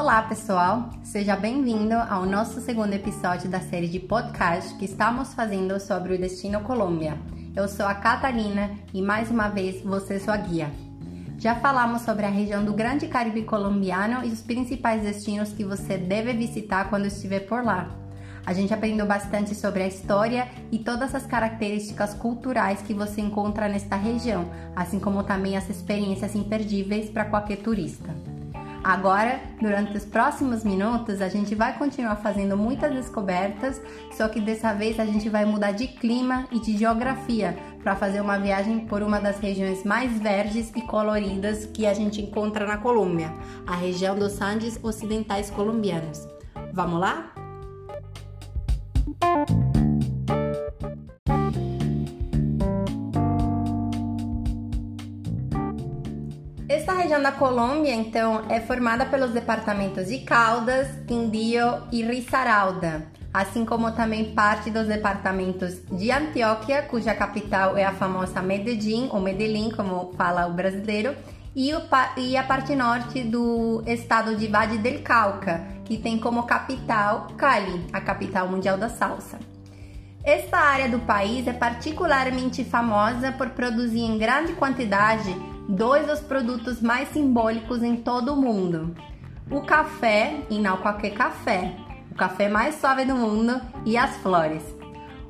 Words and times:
Olá, 0.00 0.22
pessoal! 0.22 0.88
Seja 1.02 1.36
bem-vindo 1.36 1.94
ao 1.94 2.24
nosso 2.24 2.58
segundo 2.62 2.94
episódio 2.94 3.50
da 3.50 3.60
série 3.60 3.86
de 3.86 4.00
podcast 4.00 4.74
que 4.78 4.86
estamos 4.86 5.34
fazendo 5.34 5.78
sobre 5.78 6.14
o 6.14 6.18
destino 6.18 6.62
Colômbia. 6.62 7.18
Eu 7.54 7.68
sou 7.68 7.84
a 7.84 7.94
Catarina 7.94 8.70
e 8.94 9.02
mais 9.02 9.30
uma 9.30 9.48
vez 9.48 9.82
você 9.82 10.18
sua 10.18 10.38
guia. 10.38 10.70
Já 11.38 11.54
falamos 11.56 12.00
sobre 12.00 12.24
a 12.24 12.30
região 12.30 12.64
do 12.64 12.72
Grande 12.72 13.08
Caribe 13.08 13.42
colombiano 13.42 14.24
e 14.24 14.28
os 14.28 14.40
principais 14.40 15.02
destinos 15.02 15.52
que 15.52 15.64
você 15.64 15.98
deve 15.98 16.32
visitar 16.32 16.88
quando 16.88 17.04
estiver 17.04 17.40
por 17.40 17.62
lá. 17.62 17.90
A 18.46 18.54
gente 18.54 18.72
aprendeu 18.72 19.04
bastante 19.04 19.54
sobre 19.54 19.82
a 19.82 19.86
história 19.86 20.48
e 20.72 20.78
todas 20.78 21.14
as 21.14 21.26
características 21.26 22.14
culturais 22.14 22.80
que 22.80 22.94
você 22.94 23.20
encontra 23.20 23.68
nesta 23.68 23.96
região, 23.96 24.50
assim 24.74 24.98
como 24.98 25.24
também 25.24 25.58
as 25.58 25.68
experiências 25.68 26.34
imperdíveis 26.34 27.10
para 27.10 27.26
qualquer 27.26 27.58
turista. 27.58 28.08
Agora, 28.82 29.40
durante 29.60 29.94
os 29.94 30.06
próximos 30.06 30.64
minutos, 30.64 31.20
a 31.20 31.28
gente 31.28 31.54
vai 31.54 31.76
continuar 31.76 32.16
fazendo 32.16 32.56
muitas 32.56 32.92
descobertas, 32.92 33.80
só 34.12 34.26
que 34.26 34.40
dessa 34.40 34.72
vez 34.72 34.98
a 34.98 35.04
gente 35.04 35.28
vai 35.28 35.44
mudar 35.44 35.72
de 35.72 35.86
clima 35.86 36.46
e 36.50 36.58
de 36.58 36.76
geografia 36.78 37.58
para 37.82 37.94
fazer 37.94 38.20
uma 38.20 38.38
viagem 38.38 38.80
por 38.86 39.02
uma 39.02 39.20
das 39.20 39.38
regiões 39.38 39.84
mais 39.84 40.18
verdes 40.18 40.72
e 40.74 40.80
coloridas 40.82 41.66
que 41.66 41.86
a 41.86 41.92
gente 41.92 42.22
encontra 42.22 42.66
na 42.66 42.78
Colômbia, 42.78 43.32
a 43.66 43.74
região 43.74 44.18
dos 44.18 44.40
Andes 44.40 44.78
Ocidentais 44.82 45.50
Colombianos. 45.50 46.26
Vamos 46.72 47.00
lá? 47.00 47.39
Região 57.00 57.22
da 57.22 57.32
Colômbia, 57.32 57.94
então, 57.94 58.44
é 58.50 58.60
formada 58.60 59.06
pelos 59.06 59.30
departamentos 59.30 60.08
de 60.08 60.18
Caldas, 60.18 60.86
Quindío 61.06 61.82
e 61.90 62.02
Risaralda, 62.02 63.06
assim 63.32 63.64
como 63.64 63.90
também 63.92 64.34
parte 64.34 64.70
dos 64.70 64.86
departamentos 64.86 65.80
de 65.90 66.10
Antioquia, 66.12 66.82
cuja 66.82 67.14
capital 67.14 67.74
é 67.74 67.84
a 67.84 67.92
famosa 67.92 68.42
Medellín, 68.42 69.08
ou 69.12 69.18
Medellín, 69.18 69.70
como 69.70 70.12
fala 70.12 70.46
o 70.46 70.52
brasileiro, 70.52 71.16
e, 71.56 71.72
o, 71.74 71.80
e 72.18 72.36
a 72.36 72.42
parte 72.42 72.76
norte 72.76 73.22
do 73.22 73.82
estado 73.86 74.36
de 74.36 74.46
Valle 74.46 74.76
del 74.76 75.00
Cauca, 75.00 75.66
que 75.86 75.96
tem 75.96 76.18
como 76.18 76.42
capital 76.42 77.28
Cali, 77.38 77.86
a 77.94 78.00
capital 78.00 78.46
mundial 78.46 78.76
da 78.76 78.90
salsa. 78.90 79.38
Esta 80.22 80.58
área 80.58 80.88
do 80.88 80.98
país 80.98 81.46
é 81.46 81.52
particularmente 81.54 82.62
famosa 82.62 83.32
por 83.32 83.48
produzir 83.50 84.00
em 84.00 84.18
grande 84.18 84.52
quantidade 84.52 85.34
dois 85.70 86.06
dos 86.06 86.20
produtos 86.20 86.82
mais 86.82 87.08
simbólicos 87.10 87.82
em 87.82 87.96
todo 87.96 88.34
o 88.34 88.36
mundo: 88.36 88.94
o 89.50 89.60
café, 89.62 90.40
e 90.50 90.58
não 90.58 90.76
qualquer 90.78 91.10
café, 91.10 91.74
o 92.10 92.14
café 92.14 92.48
mais 92.48 92.74
suave 92.74 93.04
do 93.04 93.14
mundo, 93.14 93.60
e 93.86 93.96
as 93.96 94.16
flores. 94.16 94.64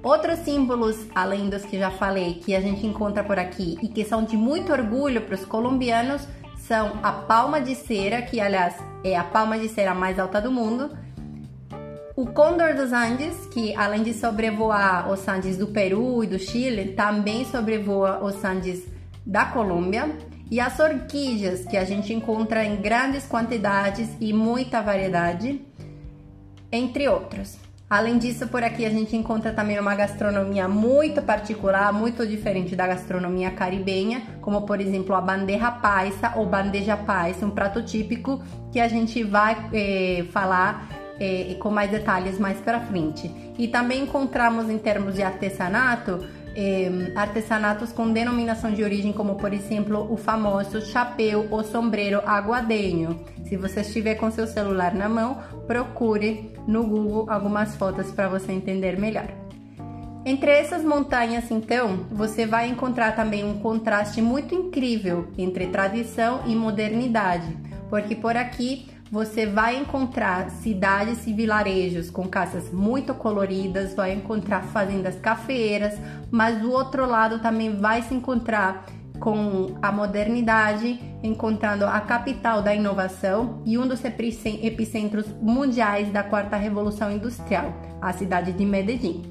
Outros 0.02 0.38
símbolos, 0.38 0.97
além 1.14 1.50
dos 1.50 1.62
que 1.64 1.78
já 1.78 1.91
falei, 1.91 2.34
que 2.34 2.55
a 2.55 2.60
gente 2.60 2.86
encontra 2.86 3.22
por 3.22 3.38
aqui 3.38 3.77
e 3.82 3.88
que 3.88 4.02
são 4.02 4.24
de 4.24 4.34
muito 4.34 4.72
orgulho 4.72 5.20
para 5.20 5.34
os 5.34 5.44
colombianos, 5.44 6.27
são 6.56 6.98
a 7.02 7.12
palma 7.12 7.60
de 7.60 7.75
cera, 7.75 8.22
que 8.22 8.41
aliás 8.41 8.77
é 9.04 9.14
a 9.14 9.25
palma 9.25 9.58
de 9.58 9.69
cera 9.69 9.94
mais 9.94 10.19
alta 10.19 10.41
do 10.41 10.50
mundo, 10.50 10.91
o 12.16 12.27
Condor 12.27 12.75
dos 12.75 12.92
Andes, 12.92 13.47
que 13.47 13.75
além 13.75 14.02
de 14.02 14.12
sobrevoar 14.14 15.10
os 15.10 15.27
Andes 15.28 15.56
do 15.56 15.69
Peru 15.69 16.25
e 16.25 16.27
do 16.27 16.38
Chile, 16.38 16.92
também 16.92 17.44
sobrevoa 17.44 18.22
os 18.22 18.42
Andes 18.44 18.86
da 19.25 19.44
Colômbia, 19.47 20.16
e 20.50 20.58
as 20.58 20.78
orquídeas, 20.80 21.64
que 21.64 21.76
a 21.76 21.84
gente 21.84 22.12
encontra 22.12 22.64
em 22.64 22.76
grandes 22.76 23.26
quantidades 23.26 24.08
e 24.20 24.32
muita 24.32 24.82
variedade, 24.82 25.64
entre 26.72 27.08
outros. 27.08 27.56
Além 27.88 28.19
disso, 28.19 28.47
por 28.47 28.62
aqui 28.62 28.86
a 28.86 28.91
gente 28.91 29.16
encontra 29.16 29.52
também 29.52 29.78
uma 29.78 29.97
gastronomia 29.97 30.69
muito 30.69 31.20
particular, 31.22 31.92
muito 31.92 32.25
diferente 32.25 32.76
da 32.76 32.86
gastronomia 32.86 33.50
caribenha, 33.50 34.22
como 34.41 34.62
por 34.62 34.80
exemplo 34.80 35.12
a 35.14 35.20
bandeja 35.20 35.72
paisa 35.72 36.32
ou 36.36 36.47
bandeja 36.47 36.96
paisa, 36.96 37.44
um 37.44 37.50
prato 37.50 37.82
típico 37.82 38.41
que 38.70 38.78
a 38.78 38.86
gente 38.86 39.25
vai 39.25 39.70
eh, 39.72 40.25
falar 40.30 40.88
eh, 41.19 41.56
com 41.58 41.69
mais 41.69 41.91
detalhes 41.91 42.38
mais 42.38 42.58
para 42.58 42.80
frente. 42.80 43.28
E 43.58 43.66
também 43.66 44.04
encontramos 44.04 44.70
em 44.70 44.78
termos 44.78 45.16
de 45.16 45.25
artesanato 45.25 46.25
eh, 46.56 47.12
artesanatos 47.15 47.93
com 47.93 48.12
denominação 48.12 48.72
de 48.72 48.83
origem, 48.83 49.12
como 49.12 49.37
por 49.37 49.53
exemplo 49.53 50.12
o 50.12 50.16
famoso 50.16 50.81
chapéu 50.81 51.47
ou 51.50 51.62
sombreiro 51.62 52.21
aguadenho. 52.27 53.25
Se 53.49 53.56
você 53.56 53.81
estiver 53.81 54.15
com 54.15 54.31
seu 54.31 54.47
celular 54.47 54.94
na 54.94 55.09
mão, 55.09 55.38
procure 55.66 56.53
no 56.66 56.84
Google 56.84 57.31
algumas 57.31 57.77
fotos 57.77 58.11
para 58.11 58.28
você 58.28 58.53
entender 58.53 58.99
melhor. 58.99 59.28
Entre 60.25 60.50
essas 60.50 60.84
montanhas, 60.84 61.50
então, 61.50 62.05
você 62.11 62.44
vai 62.44 62.69
encontrar 62.69 63.17
também 63.17 63.43
um 63.43 63.59
contraste 63.59 64.21
muito 64.21 64.55
incrível 64.55 65.28
entre 65.38 65.69
tradição 65.69 66.43
e 66.47 66.55
modernidade, 66.55 67.56
porque 67.88 68.15
por 68.15 68.37
aqui 68.37 68.87
você 69.10 69.44
vai 69.44 69.76
encontrar 69.76 70.50
cidades 70.50 71.26
e 71.26 71.32
vilarejos 71.32 72.10
com 72.10 72.28
casas 72.28 72.72
muito 72.72 73.12
coloridas, 73.12 73.94
vai 73.94 74.12
encontrar 74.12 74.62
fazendas 74.62 75.16
cafeeiras, 75.16 75.98
mas 76.31 76.60
do 76.60 76.71
outro 76.71 77.06
lado 77.06 77.41
também 77.41 77.76
vai 77.76 78.03
se 78.03 78.15
encontrar 78.15 78.87
com 79.19 79.76
a 79.82 79.91
modernidade, 79.91 80.99
encontrando 81.22 81.84
a 81.84 82.00
capital 82.00 82.62
da 82.62 82.75
inovação 82.75 83.62
e 83.66 83.76
um 83.76 83.87
dos 83.87 84.00
epicentros 84.04 85.26
mundiais 85.43 86.10
da 86.10 86.22
quarta 86.22 86.56
revolução 86.56 87.10
industrial, 87.10 87.75
a 88.00 88.12
cidade 88.12 88.53
de 88.53 88.65
Medellín. 88.65 89.25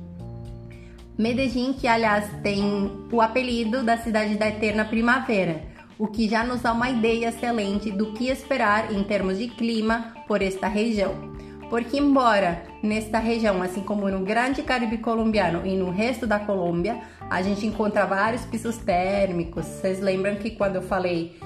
Medellín, 1.17 1.73
que 1.73 1.87
aliás 1.87 2.29
tem 2.43 2.63
o 3.11 3.21
apelido 3.21 3.81
da 3.83 3.97
cidade 3.97 4.35
da 4.35 4.47
eterna 4.47 4.85
primavera, 4.85 5.68
o 5.99 6.07
que 6.07 6.29
já 6.29 6.45
nos 6.45 6.61
dá 6.61 6.71
uma 6.71 6.89
ideia 6.89 7.27
excelente 7.27 7.91
do 7.91 8.13
que 8.13 8.29
esperar 8.29 8.91
em 8.93 9.03
termos 9.03 9.37
de 9.37 9.49
clima 9.49 10.13
por 10.25 10.41
esta 10.41 10.65
região. 10.65 11.13
Porque, 11.69 11.99
embora 11.99 12.63
nesta 12.81 13.19
região, 13.19 13.61
assim 13.61 13.81
como 13.81 14.09
no 14.09 14.21
Grande 14.21 14.63
Caribe 14.63 14.97
colombiano 14.97 15.67
e 15.67 15.75
no 15.75 15.91
resto 15.91 16.25
da 16.25 16.39
Colômbia, 16.39 17.01
a 17.29 17.41
gente 17.41 17.67
encontra 17.67 18.05
vários 18.05 18.43
pisos 18.45 18.77
térmicos. 18.77 19.65
Vocês 19.65 19.99
lembram 19.99 20.37
que 20.37 20.51
quando 20.51 20.77
eu 20.77 20.81
falei 20.81 21.37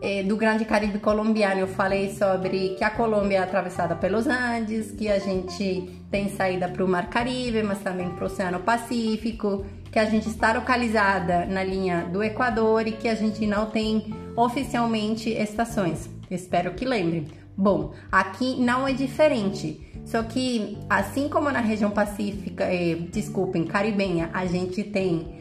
eh, 0.00 0.22
do 0.22 0.36
Grande 0.36 0.64
Caribe 0.64 0.98
colombiano, 0.98 1.60
eu 1.60 1.66
falei 1.66 2.12
sobre 2.12 2.70
que 2.70 2.84
a 2.84 2.90
Colômbia 2.90 3.38
é 3.38 3.40
atravessada 3.40 3.94
pelos 3.94 4.26
Andes, 4.26 4.92
que 4.92 5.08
a 5.08 5.18
gente 5.18 6.02
tem 6.10 6.28
saída 6.28 6.68
para 6.68 6.84
o 6.84 6.88
Mar 6.88 7.08
Caribe, 7.08 7.62
mas 7.62 7.80
também 7.80 8.08
para 8.10 8.24
o 8.24 8.26
Oceano 8.26 8.60
Pacífico, 8.60 9.64
que 9.90 9.98
a 9.98 10.04
gente 10.04 10.28
está 10.28 10.52
localizada 10.52 11.46
na 11.46 11.64
linha 11.64 12.04
do 12.12 12.22
Equador 12.22 12.86
e 12.86 12.92
que 12.92 13.08
a 13.08 13.14
gente 13.14 13.46
não 13.46 13.66
tem 13.66 14.14
oficialmente 14.36 15.30
estações. 15.30 16.08
Espero 16.30 16.74
que 16.74 16.84
lembrem. 16.84 17.26
Bom, 17.56 17.92
aqui 18.12 18.54
não 18.60 18.86
é 18.86 18.92
diferente. 18.92 19.80
Só 20.04 20.22
que, 20.22 20.78
assim 20.88 21.28
como 21.28 21.50
na 21.50 21.60
região 21.60 21.90
pacífica, 21.90 22.64
eh, 22.64 22.96
desculpem, 23.10 23.64
caribenha, 23.64 24.30
a 24.32 24.46
gente 24.46 24.82
tem 24.84 25.37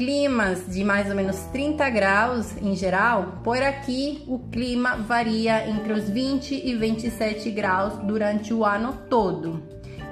climas 0.00 0.66
de 0.66 0.82
mais 0.82 1.10
ou 1.10 1.14
menos 1.14 1.36
30 1.52 1.90
graus 1.90 2.56
em 2.62 2.74
geral, 2.74 3.40
por 3.44 3.62
aqui 3.62 4.24
o 4.26 4.38
clima 4.38 4.96
varia 4.96 5.68
entre 5.68 5.92
os 5.92 6.08
20 6.08 6.54
e 6.54 6.74
27 6.74 7.50
graus 7.50 7.98
durante 8.04 8.54
o 8.54 8.64
ano 8.64 8.94
todo. 9.10 9.62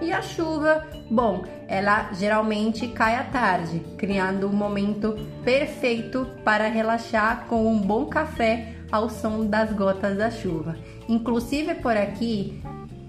E 0.03 0.13
a 0.13 0.21
chuva, 0.21 0.87
bom, 1.11 1.43
ela 1.67 2.13
geralmente 2.13 2.87
cai 2.89 3.15
à 3.15 3.25
tarde, 3.25 3.83
criando 3.97 4.47
um 4.47 4.53
momento 4.53 5.17
perfeito 5.43 6.27
para 6.45 6.69
relaxar 6.69 7.47
com 7.49 7.67
um 7.67 7.79
bom 7.79 8.05
café 8.05 8.75
ao 8.93 9.09
som 9.09 9.47
das 9.47 9.73
gotas 9.73 10.19
da 10.19 10.31
chuva. 10.31 10.77
Inclusive 11.09 11.77
por 11.77 11.97
aqui, 11.97 12.63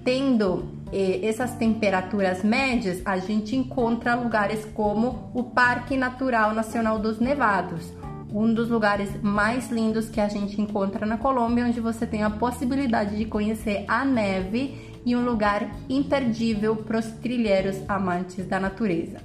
tendo 0.06 0.79
essas 0.92 1.54
temperaturas 1.56 2.44
médias, 2.44 3.02
a 3.06 3.18
gente 3.18 3.56
encontra 3.56 4.16
lugares 4.16 4.66
como 4.74 5.32
o 5.34 5.44
Parque 5.44 5.96
Natural 5.96 6.54
Nacional 6.54 6.98
dos 6.98 7.20
Nevados, 7.20 7.94
um 8.32 8.54
dos 8.54 8.70
lugares 8.70 9.10
mais 9.22 9.70
lindos 9.70 10.10
que 10.10 10.22
a 10.22 10.28
gente 10.28 10.62
encontra 10.62 11.06
na 11.06 11.18
Colômbia, 11.18 11.66
onde 11.66 11.80
você 11.80 12.06
tem 12.06 12.24
a 12.24 12.30
possibilidade 12.30 13.18
de 13.18 13.26
conhecer 13.26 13.86
a 13.88 14.06
neve 14.06 14.90
e 15.06 15.16
um 15.16 15.24
lugar 15.24 15.70
imperdível 15.88 16.76
para 16.76 17.00
os 17.00 17.06
trilheiros 17.06 17.78
amantes 17.88 18.46
da 18.46 18.60
natureza. 18.60 19.18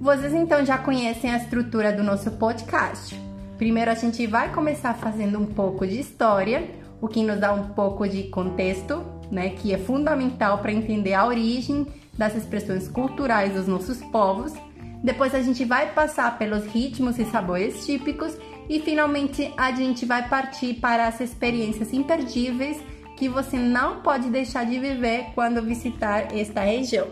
Vocês 0.00 0.32
então 0.32 0.64
já 0.64 0.78
conhecem 0.78 1.30
a 1.30 1.36
estrutura 1.36 1.92
do 1.92 2.02
nosso 2.02 2.32
podcast. 2.32 3.18
Primeiro 3.56 3.90
a 3.90 3.94
gente 3.94 4.26
vai 4.26 4.52
começar 4.52 4.94
fazendo 4.94 5.38
um 5.38 5.46
pouco 5.46 5.86
de 5.86 6.00
história, 6.00 6.68
o 7.00 7.06
que 7.06 7.22
nos 7.22 7.38
dá 7.38 7.52
um 7.52 7.68
pouco 7.68 8.08
de 8.08 8.24
contexto, 8.24 9.04
né, 9.32 9.48
que 9.48 9.72
é 9.72 9.78
fundamental 9.78 10.58
para 10.58 10.70
entender 10.70 11.14
a 11.14 11.26
origem 11.26 11.86
das 12.16 12.36
expressões 12.36 12.86
culturais 12.86 13.54
dos 13.54 13.66
nossos 13.66 13.98
povos. 13.98 14.52
Depois 15.02 15.34
a 15.34 15.40
gente 15.40 15.64
vai 15.64 15.90
passar 15.92 16.38
pelos 16.38 16.66
ritmos 16.66 17.18
e 17.18 17.24
sabores 17.24 17.86
típicos 17.86 18.36
e 18.68 18.78
finalmente 18.78 19.52
a 19.56 19.72
gente 19.72 20.04
vai 20.04 20.28
partir 20.28 20.74
para 20.74 21.08
as 21.08 21.20
experiências 21.20 21.92
imperdíveis 21.92 22.76
que 23.16 23.28
você 23.28 23.56
não 23.56 24.02
pode 24.02 24.28
deixar 24.28 24.66
de 24.66 24.78
viver 24.78 25.26
quando 25.34 25.62
visitar 25.62 26.36
esta 26.36 26.60
região. 26.60 27.08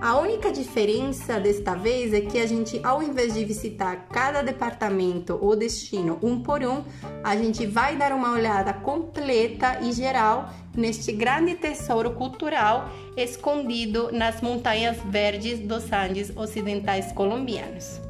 A 0.00 0.18
única 0.18 0.52
diferença 0.52 1.40
desta 1.40 1.74
vez 1.74 2.12
é 2.12 2.20
que 2.20 2.38
a 2.38 2.46
gente, 2.46 2.78
ao 2.82 3.02
invés 3.02 3.32
de 3.32 3.44
visitar 3.44 4.06
cada 4.10 4.42
departamento 4.42 5.38
ou 5.40 5.56
destino 5.56 6.18
um 6.22 6.40
por 6.40 6.62
um, 6.62 6.84
a 7.22 7.36
gente 7.36 7.64
vai 7.66 7.96
dar 7.96 8.12
uma 8.12 8.32
olhada 8.32 8.72
completa 8.72 9.78
e 9.80 9.92
geral 9.92 10.50
neste 10.76 11.12
grande 11.12 11.54
tesouro 11.54 12.12
cultural 12.12 12.90
escondido 13.16 14.10
nas 14.12 14.40
montanhas 14.40 14.96
verdes 15.06 15.60
dos 15.60 15.92
Andes 15.92 16.32
ocidentais 16.36 17.12
colombianos. 17.12 18.00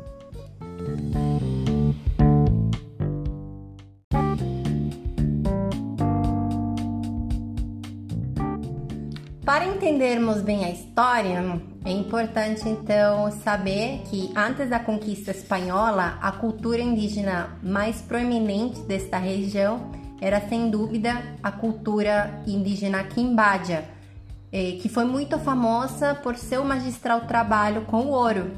Para 9.45 9.67
entendermos 9.67 10.41
bem 10.41 10.65
a 10.65 10.71
história, 10.71 11.61
é 11.85 11.91
importante 11.93 12.67
então 12.67 13.31
saber 13.31 14.01
que 14.11 14.33
antes 14.35 14.71
da 14.71 14.81
conquista 14.81 15.33
espanhola, 15.33 16.19
a 16.23 16.33
cultura 16.33 16.81
indígena 16.81 17.59
mais 17.63 18.01
proeminente 18.01 18.81
desta 18.81 19.19
região 19.19 19.93
era 20.21 20.41
sem 20.49 20.71
dúvida 20.71 21.23
a 21.43 21.51
cultura 21.51 22.43
indígena 22.47 23.05
Quimbadia, 23.05 23.85
eh, 24.53 24.79
que 24.81 24.89
foi 24.89 25.05
muito 25.05 25.39
famosa 25.39 26.15
por 26.15 26.37
seu 26.37 26.65
magistral 26.65 27.23
trabalho 27.23 27.83
com 27.83 28.07
ouro. 28.09 28.51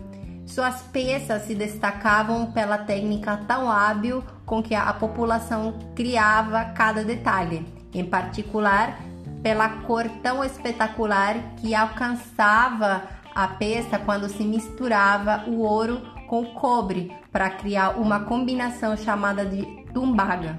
Suas 0.47 0.83
peças 0.83 1.43
se 1.43 1.55
destacavam 1.55 2.53
pela 2.53 2.79
técnica 2.79 3.37
tão 3.49 3.71
hábil 3.71 4.23
com 4.45 4.63
que 4.63 4.75
a 4.75 4.93
população 4.93 5.75
criava 5.95 6.67
cada 6.67 7.03
detalhe, 7.03 7.67
em 7.93 8.05
particular 8.05 8.99
pela 9.43 9.69
cor 9.69 10.09
tão 10.23 10.43
espetacular 10.45 11.37
que 11.57 11.75
alcançava 11.75 13.03
a 13.35 13.47
peça 13.47 13.99
quando 13.99 14.29
se 14.29 14.43
misturava 14.43 15.45
o 15.47 15.61
ouro 15.61 16.01
com 16.27 16.43
o 16.43 16.55
cobre 16.55 17.15
para 17.31 17.51
criar 17.51 17.91
uma 17.91 18.21
combinação 18.21 18.97
chamada 18.97 19.45
de 19.45 19.63
tumbaga. 19.93 20.59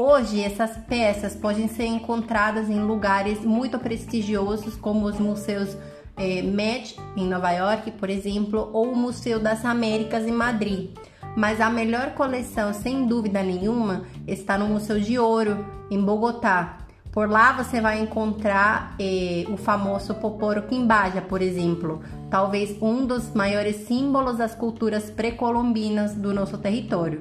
Hoje, 0.00 0.44
essas 0.44 0.76
peças 0.76 1.34
podem 1.34 1.66
ser 1.66 1.86
encontradas 1.86 2.70
em 2.70 2.78
lugares 2.78 3.40
muito 3.40 3.80
prestigiosos, 3.80 4.76
como 4.76 5.06
os 5.06 5.18
museus 5.18 5.76
eh, 6.16 6.40
Met 6.40 6.96
em 7.16 7.26
Nova 7.26 7.50
York, 7.50 7.90
por 7.90 8.08
exemplo, 8.08 8.70
ou 8.72 8.92
o 8.92 8.96
Museu 8.96 9.40
das 9.40 9.64
Américas 9.64 10.24
em 10.24 10.30
Madrid. 10.30 10.90
Mas 11.36 11.60
a 11.60 11.68
melhor 11.68 12.14
coleção, 12.14 12.72
sem 12.72 13.08
dúvida 13.08 13.42
nenhuma, 13.42 14.04
está 14.24 14.56
no 14.56 14.68
Museu 14.68 15.00
de 15.00 15.18
Ouro, 15.18 15.66
em 15.90 16.00
Bogotá, 16.00 16.78
por 17.10 17.28
lá 17.28 17.50
você 17.50 17.80
vai 17.80 17.98
encontrar 17.98 18.94
eh, 19.00 19.46
o 19.48 19.56
famoso 19.56 20.14
Poporo 20.14 20.62
Quimbaja, 20.62 21.20
por 21.20 21.42
exemplo, 21.42 22.00
talvez 22.30 22.80
um 22.80 23.04
dos 23.04 23.34
maiores 23.34 23.88
símbolos 23.88 24.38
das 24.38 24.54
culturas 24.54 25.10
pré-colombinas 25.10 26.14
do 26.14 26.32
nosso 26.32 26.56
território. 26.56 27.20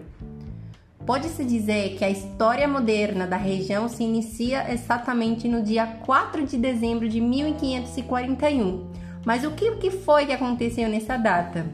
Pode-se 1.08 1.46
dizer 1.46 1.96
que 1.96 2.04
a 2.04 2.10
história 2.10 2.68
moderna 2.68 3.26
da 3.26 3.38
região 3.38 3.88
se 3.88 4.04
inicia 4.04 4.70
exatamente 4.74 5.48
no 5.48 5.64
dia 5.64 5.88
4 6.06 6.46
de 6.46 6.58
dezembro 6.58 7.08
de 7.08 7.22
1541. 7.22 8.92
Mas 9.26 9.46
o 9.46 9.52
que 9.52 9.90
foi 9.90 10.26
que 10.26 10.34
aconteceu 10.34 10.90
nessa 10.90 11.16
data? 11.16 11.66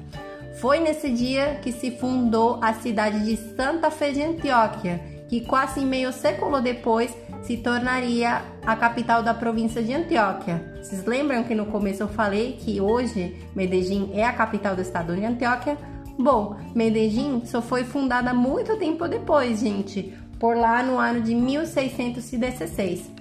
Foi 0.62 0.80
nesse 0.80 1.10
dia 1.10 1.60
que 1.64 1.72
se 1.72 1.90
fundou 1.98 2.60
a 2.62 2.76
cidade 2.76 3.26
de 3.26 3.36
Santa 3.56 3.90
Fé 3.90 4.12
de 4.12 4.22
Antioquia, 4.22 5.02
que 5.28 5.42
quase 5.42 5.80
meio 5.80 6.14
século 6.14 6.62
depois 6.62 7.12
se 7.42 7.58
tornaria 7.58 8.44
a 8.64 8.76
capital 8.76 9.24
da 9.24 9.34
província 9.34 9.82
de 9.82 9.96
Antioquia. 9.96 10.64
Vocês 10.80 11.04
lembram 11.06 11.44
que 11.44 11.56
no 11.56 11.66
começo 11.66 12.04
eu 12.04 12.08
falei 12.08 12.54
que 12.60 12.80
hoje 12.80 13.36
Medellín 13.56 14.12
é 14.14 14.24
a 14.24 14.32
capital 14.32 14.76
do 14.76 14.84
estado 14.84 15.16
de 15.16 15.26
Antioquia? 15.26 15.76
Bom, 16.18 16.58
Medellín 16.76 17.44
só 17.46 17.62
foi 17.62 17.84
fundada 17.84 18.34
muito 18.34 18.78
tempo 18.78 19.08
depois, 19.08 19.60
gente, 19.60 20.14
por 20.40 20.56
lá 20.56 20.84
no 20.84 20.98
ano 21.00 21.22
de 21.22 21.34
1616. 21.34 23.12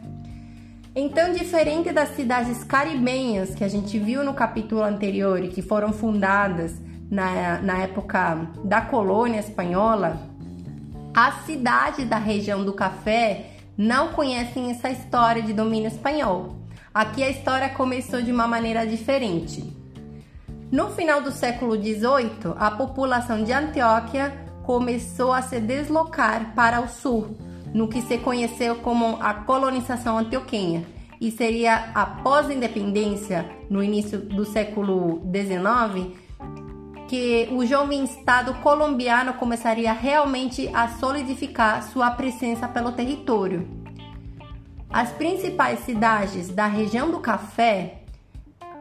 Então, 0.94 1.32
diferente 1.32 1.90
das 1.90 2.10
cidades 2.10 2.62
caribenhas 2.64 3.54
que 3.54 3.64
a 3.64 3.68
gente 3.68 3.98
viu 3.98 4.22
no 4.22 4.34
capítulo 4.34 4.82
anterior 4.82 5.42
e 5.42 5.48
que 5.48 5.62
foram 5.62 5.90
fundadas 5.90 6.74
na, 7.10 7.62
na 7.62 7.78
época 7.78 8.46
da 8.62 8.82
colônia 8.82 9.40
espanhola, 9.40 10.20
a 11.14 11.32
cidade 11.46 12.04
da 12.04 12.18
região 12.18 12.62
do 12.62 12.74
café 12.74 13.52
não 13.76 14.08
conhecem 14.08 14.70
essa 14.70 14.90
história 14.90 15.42
de 15.42 15.54
domínio 15.54 15.88
espanhol. 15.88 16.56
Aqui 16.92 17.22
a 17.22 17.30
história 17.30 17.70
começou 17.70 18.20
de 18.20 18.30
uma 18.30 18.46
maneira 18.46 18.86
diferente. 18.86 19.81
No 20.72 20.88
final 20.88 21.20
do 21.20 21.30
século 21.30 21.76
XVIII, 21.76 22.54
a 22.56 22.70
população 22.70 23.44
de 23.44 23.52
Antioquia 23.52 24.32
começou 24.62 25.30
a 25.30 25.42
se 25.42 25.60
deslocar 25.60 26.54
para 26.54 26.80
o 26.80 26.88
sul, 26.88 27.36
no 27.74 27.88
que 27.88 28.00
se 28.00 28.16
conheceu 28.16 28.76
como 28.76 29.18
a 29.20 29.34
colonização 29.34 30.16
antioquenha, 30.16 30.86
e 31.20 31.30
seria 31.30 31.90
após 31.94 32.48
a 32.48 32.54
independência, 32.54 33.44
no 33.68 33.82
início 33.82 34.18
do 34.18 34.46
século 34.46 35.20
XIX, 35.30 36.16
que 37.06 37.50
o 37.52 37.66
jovem 37.66 38.04
Estado 38.04 38.54
colombiano 38.62 39.34
começaria 39.34 39.92
realmente 39.92 40.70
a 40.72 40.88
solidificar 40.88 41.82
sua 41.82 42.12
presença 42.12 42.66
pelo 42.66 42.92
território. 42.92 43.68
As 44.88 45.10
principais 45.12 45.80
cidades 45.80 46.48
da 46.48 46.66
região 46.66 47.10
do 47.10 47.20
café, 47.20 48.01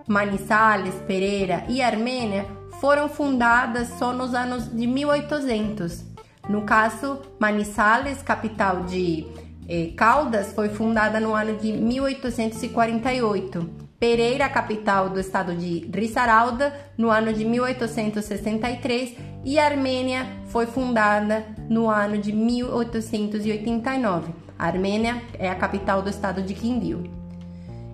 Manizales, 0.07 0.95
Pereira 1.07 1.63
e 1.67 1.81
Armênia, 1.81 2.45
foram 2.79 3.07
fundadas 3.07 3.89
só 3.99 4.13
nos 4.13 4.33
anos 4.33 4.75
de 4.75 4.87
1800. 4.87 6.03
No 6.49 6.63
caso, 6.63 7.21
Manizales, 7.39 8.21
capital 8.21 8.83
de 8.83 9.27
eh, 9.69 9.91
Caldas, 9.95 10.53
foi 10.53 10.69
fundada 10.69 11.19
no 11.19 11.35
ano 11.35 11.55
de 11.57 11.71
1848 11.71 13.81
Pereira, 14.01 14.49
capital 14.49 15.09
do 15.09 15.19
estado 15.19 15.55
de 15.55 15.87
Risaralda, 15.93 16.73
no 16.97 17.11
ano 17.11 17.31
de 17.31 17.45
1863, 17.45 19.15
e 19.45 19.59
Armênia 19.59 20.25
foi 20.47 20.65
fundada 20.65 21.45
no 21.69 21.87
ano 21.87 22.17
de 22.17 22.31
1889. 22.31 24.33
A 24.57 24.65
Armênia 24.65 25.21
é 25.37 25.47
a 25.47 25.53
capital 25.53 26.01
do 26.01 26.09
estado 26.09 26.41
de 26.41 26.55
Quindío. 26.55 27.03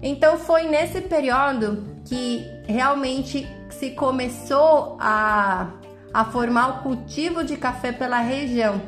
Então 0.01 0.37
foi 0.37 0.63
nesse 0.63 1.01
período 1.01 1.96
que 2.07 2.45
realmente 2.67 3.47
se 3.69 3.91
começou 3.91 4.97
a, 4.99 5.71
a 6.13 6.25
formar 6.25 6.67
o 6.67 6.83
cultivo 6.83 7.43
de 7.43 7.57
café 7.57 7.91
pela 7.91 8.19
região 8.19 8.81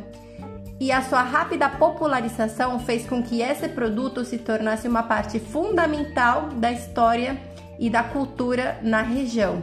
e 0.80 0.94
a 0.94 1.02
sua 1.02 1.22
rápida 1.22 1.68
popularização 1.70 2.80
fez 2.80 3.06
com 3.06 3.22
que 3.22 3.42
esse 3.42 3.68
produto 3.68 4.24
se 4.24 4.38
tornasse 4.38 4.88
uma 4.88 5.04
parte 5.04 5.38
fundamental 5.38 6.50
da 6.56 6.72
história 6.72 7.38
e 7.78 7.90
da 7.90 8.02
cultura 8.02 8.80
na 8.82 9.02
região. 9.02 9.62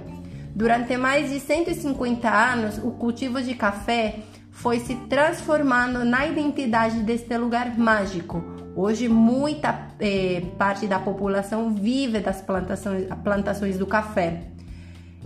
Durante 0.55 0.97
mais 0.97 1.31
de 1.31 1.41
150 1.41 2.29
anos, 2.29 2.79
o 2.79 2.91
cultivo 2.91 3.41
de 3.41 3.55
café 3.55 4.21
foi 4.51 4.81
se 4.81 4.95
transformando 5.09 6.05
na 6.05 6.27
identidade 6.27 7.01
deste 7.01 7.37
lugar 7.37 7.79
mágico. 7.79 8.56
Hoje, 8.79 9.09
muita 9.09 9.89
eh, 9.99 10.43
parte 10.59 10.87
da 10.87 10.99
população 10.99 11.71
vive 11.71 12.21
das 12.21 12.43
plantações, 12.43 13.07
plantações 13.25 13.79
do 13.79 13.87
café. 13.87 14.43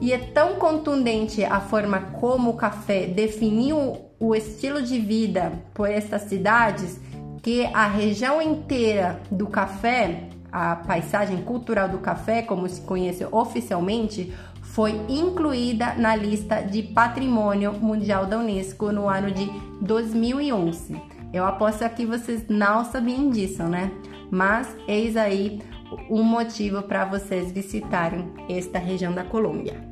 E 0.00 0.12
é 0.12 0.18
tão 0.18 0.54
contundente 0.54 1.42
a 1.44 1.58
forma 1.60 1.98
como 2.20 2.50
o 2.50 2.54
café 2.54 3.08
definiu 3.08 3.98
o 4.20 4.36
estilo 4.36 4.80
de 4.80 5.00
vida 5.00 5.52
por 5.74 5.90
estas 5.90 6.22
cidades 6.22 7.00
que 7.42 7.64
a 7.74 7.88
região 7.88 8.40
inteira 8.40 9.20
do 9.32 9.48
café, 9.48 10.28
a 10.52 10.76
paisagem 10.76 11.42
cultural 11.42 11.88
do 11.88 11.98
café, 11.98 12.42
como 12.42 12.68
se 12.68 12.80
conhece 12.82 13.26
oficialmente, 13.32 14.32
foi 14.62 14.92
incluída 15.08 15.94
na 15.94 16.14
lista 16.14 16.60
de 16.60 16.84
Patrimônio 16.84 17.72
Mundial 17.72 18.26
da 18.26 18.38
Unesco 18.38 18.92
no 18.92 19.08
ano 19.08 19.32
de 19.32 19.50
2011. 19.80 21.19
Eu 21.32 21.44
aposto 21.44 21.88
que 21.90 22.04
vocês 22.04 22.46
não 22.48 22.84
sabiam 22.84 23.30
disso, 23.30 23.62
né? 23.62 23.90
Mas 24.30 24.76
eis 24.88 25.16
aí 25.16 25.60
um 26.08 26.22
motivo 26.22 26.82
para 26.82 27.04
vocês 27.04 27.52
visitarem 27.52 28.32
esta 28.48 28.78
região 28.78 29.12
da 29.12 29.24
Colômbia. 29.24 29.88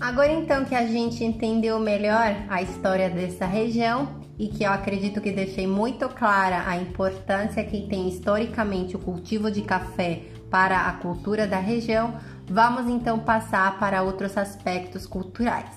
Agora 0.00 0.32
então 0.32 0.64
que 0.64 0.74
a 0.74 0.86
gente 0.86 1.24
entendeu 1.24 1.78
melhor 1.78 2.34
a 2.48 2.60
história 2.62 3.08
dessa 3.08 3.46
região 3.46 4.19
e 4.40 4.48
que 4.48 4.64
eu 4.64 4.72
acredito 4.72 5.20
que 5.20 5.30
deixei 5.30 5.66
muito 5.66 6.08
clara 6.08 6.64
a 6.66 6.76
importância 6.76 7.62
que 7.62 7.86
tem 7.86 8.08
historicamente 8.08 8.96
o 8.96 8.98
cultivo 8.98 9.50
de 9.50 9.62
café 9.62 10.22
para 10.50 10.88
a 10.88 10.92
cultura 10.94 11.46
da 11.46 11.58
região, 11.58 12.18
Vamos 12.52 12.88
então 12.88 13.16
passar 13.20 13.78
para 13.78 14.02
outros 14.02 14.36
aspectos 14.36 15.06
culturais. 15.06 15.70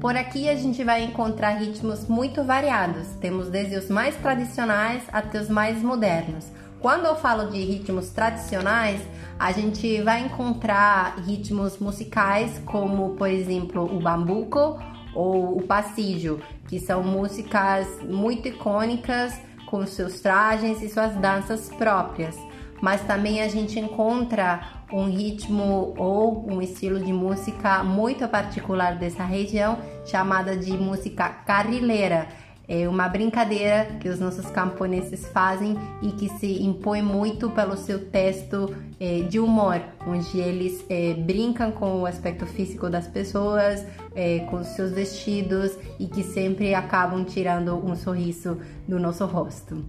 Por 0.00 0.16
aqui 0.16 0.48
a 0.48 0.56
gente 0.56 0.82
vai 0.82 1.04
encontrar 1.04 1.50
ritmos 1.50 2.08
muito 2.08 2.42
variados, 2.42 3.08
temos 3.20 3.50
desde 3.50 3.76
os 3.76 3.90
mais 3.90 4.16
tradicionais 4.16 5.02
até 5.12 5.38
os 5.38 5.50
mais 5.50 5.82
modernos. 5.82 6.46
Quando 6.80 7.04
eu 7.04 7.14
falo 7.14 7.50
de 7.50 7.62
ritmos 7.62 8.08
tradicionais, 8.08 9.02
a 9.38 9.52
gente 9.52 10.00
vai 10.00 10.24
encontrar 10.24 11.18
ritmos 11.18 11.78
musicais 11.78 12.58
como, 12.64 13.10
por 13.16 13.28
exemplo, 13.28 13.84
o 13.84 14.00
bambuco 14.00 14.78
ou 15.14 15.58
o 15.58 15.62
passillo, 15.62 16.40
que 16.68 16.78
são 16.78 17.02
músicas 17.02 17.86
muito 18.02 18.48
icônicas 18.48 19.38
com 19.66 19.86
seus 19.86 20.20
trajes 20.20 20.82
e 20.82 20.88
suas 20.88 21.14
danças 21.16 21.68
próprias. 21.70 22.36
Mas 22.80 23.00
também 23.02 23.40
a 23.40 23.48
gente 23.48 23.78
encontra 23.78 24.60
um 24.92 25.06
ritmo 25.06 25.94
ou 25.96 26.46
um 26.50 26.60
estilo 26.60 27.00
de 27.00 27.12
música 27.12 27.82
muito 27.82 28.28
particular 28.28 28.96
dessa 28.96 29.24
região, 29.24 29.78
chamada 30.04 30.56
de 30.56 30.72
música 30.72 31.28
carrileira 31.28 32.28
é 32.66 32.88
uma 32.88 33.08
brincadeira 33.08 33.86
que 34.00 34.08
os 34.08 34.18
nossos 34.18 34.46
camponeses 34.46 35.26
fazem 35.28 35.76
e 36.00 36.12
que 36.12 36.28
se 36.30 36.62
impõe 36.62 37.02
muito 37.02 37.50
pelo 37.50 37.76
seu 37.76 38.06
texto 38.06 38.74
é, 38.98 39.20
de 39.20 39.38
humor, 39.38 39.80
onde 40.06 40.38
eles 40.38 40.84
é, 40.88 41.12
brincam 41.14 41.70
com 41.72 42.00
o 42.00 42.06
aspecto 42.06 42.46
físico 42.46 42.88
das 42.88 43.06
pessoas, 43.06 43.84
é, 44.14 44.40
com 44.50 44.62
seus 44.64 44.92
vestidos 44.92 45.76
e 45.98 46.06
que 46.06 46.22
sempre 46.22 46.74
acabam 46.74 47.22
tirando 47.24 47.74
um 47.76 47.94
sorriso 47.94 48.58
do 48.88 48.98
nosso 48.98 49.26
rosto. 49.26 49.84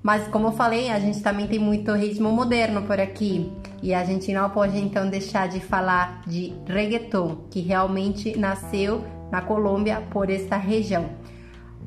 Mas 0.00 0.28
como 0.28 0.48
eu 0.48 0.52
falei, 0.52 0.90
a 0.90 1.00
gente 1.00 1.20
também 1.22 1.46
tem 1.48 1.58
muito 1.58 1.90
ritmo 1.92 2.30
moderno 2.30 2.82
por 2.82 3.00
aqui 3.00 3.50
e 3.82 3.94
a 3.94 4.04
gente 4.04 4.32
não 4.32 4.50
pode 4.50 4.78
então 4.78 5.08
deixar 5.08 5.48
de 5.48 5.60
falar 5.60 6.22
de 6.26 6.52
reggaeton, 6.66 7.46
que 7.50 7.60
realmente 7.60 8.38
nasceu 8.38 9.02
na 9.32 9.40
Colômbia 9.40 10.02
por 10.10 10.28
esta 10.30 10.56
região 10.56 11.08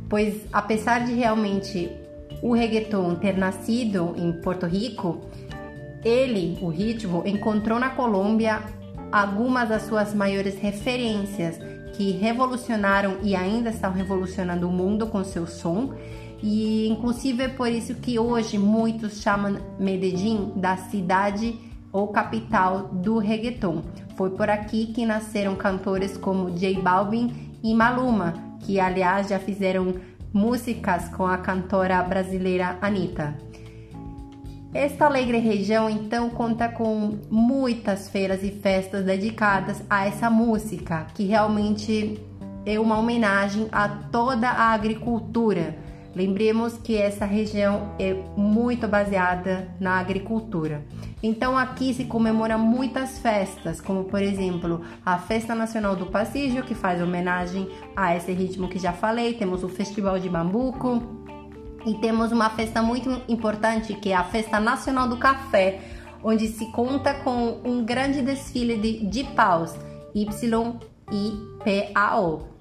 pois 0.09 0.45
apesar 0.51 1.05
de 1.05 1.13
realmente 1.13 1.89
o 2.41 2.53
reggaeton 2.53 3.15
ter 3.15 3.37
nascido 3.37 4.13
em 4.17 4.31
Porto 4.31 4.65
Rico, 4.65 5.21
ele, 6.03 6.57
o 6.61 6.69
ritmo, 6.69 7.23
encontrou 7.25 7.79
na 7.79 7.89
Colômbia 7.89 8.61
algumas 9.11 9.69
das 9.69 9.83
suas 9.83 10.13
maiores 10.13 10.59
referências 10.59 11.59
que 11.93 12.11
revolucionaram 12.11 13.17
e 13.23 13.35
ainda 13.35 13.69
estão 13.69 13.91
revolucionando 13.91 14.69
o 14.69 14.71
mundo 14.71 15.07
com 15.07 15.23
seu 15.23 15.47
som. 15.47 15.93
E 16.41 16.87
inclusive 16.87 17.43
é 17.43 17.47
por 17.47 17.67
isso 17.67 17.95
que 17.95 18.19
hoje 18.19 18.59
muitos 18.59 19.21
chamam 19.21 19.57
Medellín 19.79 20.51
da 20.55 20.77
cidade 20.77 21.57
ou 21.91 22.09
capital 22.09 22.89
do 22.89 23.17
reggaeton. 23.17 23.81
Foi 24.15 24.29
por 24.29 24.49
aqui 24.49 24.87
que 24.87 25.05
nasceram 25.05 25.55
cantores 25.55 26.15
como 26.15 26.51
J 26.51 26.79
Balvin 26.79 27.57
e 27.63 27.73
Maluma, 27.73 28.46
que 28.67 28.81
aliás 28.81 29.29
já 29.29 29.39
fizeram 29.39 29.95
músicas 30.33 31.07
com 31.07 31.25
a 31.25 31.37
cantora 31.37 32.03
brasileira 32.03 32.77
Anitta. 32.81 33.33
Esta 34.73 35.05
alegre 35.05 35.37
região 35.37 35.89
então 35.89 36.29
conta 36.29 36.67
com 36.67 37.17
muitas 37.31 38.09
feiras 38.09 38.43
e 38.43 38.51
festas 38.51 39.05
dedicadas 39.05 39.81
a 39.89 40.05
essa 40.05 40.29
música, 40.29 41.07
que 41.15 41.23
realmente 41.23 42.19
é 42.65 42.77
uma 42.77 42.99
homenagem 42.99 43.69
a 43.71 43.87
toda 43.87 44.49
a 44.49 44.73
agricultura 44.73 45.87
Lembremos 46.17 46.75
que 46.79 46.97
essa 46.97 47.25
região 47.25 47.93
é 47.99 48.15
muito 48.35 48.87
baseada 48.87 49.67
na 49.79 49.99
agricultura. 49.99 50.83
Então 51.21 51.57
aqui 51.57 51.93
se 51.93 52.05
comemora 52.05 52.57
muitas 52.57 53.19
festas, 53.19 53.81
como 53.81 54.03
por 54.03 54.21
exemplo 54.21 54.81
a 55.05 55.17
Festa 55.17 55.55
Nacional 55.55 55.95
do 55.95 56.05
Passillo, 56.05 56.63
que 56.63 56.75
faz 56.75 57.01
homenagem 57.01 57.67
a 57.95 58.15
esse 58.15 58.31
ritmo 58.31 58.67
que 58.67 58.77
já 58.77 58.93
falei, 58.93 59.33
temos 59.33 59.63
o 59.63 59.69
Festival 59.69 60.19
de 60.19 60.29
Bambuco. 60.29 61.01
E 61.85 61.95
temos 61.95 62.31
uma 62.33 62.49
festa 62.49 62.81
muito 62.81 63.21
importante 63.29 63.93
que 63.93 64.09
é 64.11 64.15
a 64.15 64.23
Festa 64.23 64.59
Nacional 64.59 65.07
do 65.07 65.17
Café, 65.17 65.79
onde 66.23 66.47
se 66.47 66.65
conta 66.71 67.13
com 67.13 67.61
um 67.63 67.85
grande 67.85 68.21
desfile 68.21 68.77
de, 68.77 69.05
de 69.05 69.23
paus, 69.23 69.73
Y-I-P-A-O, 70.13 70.81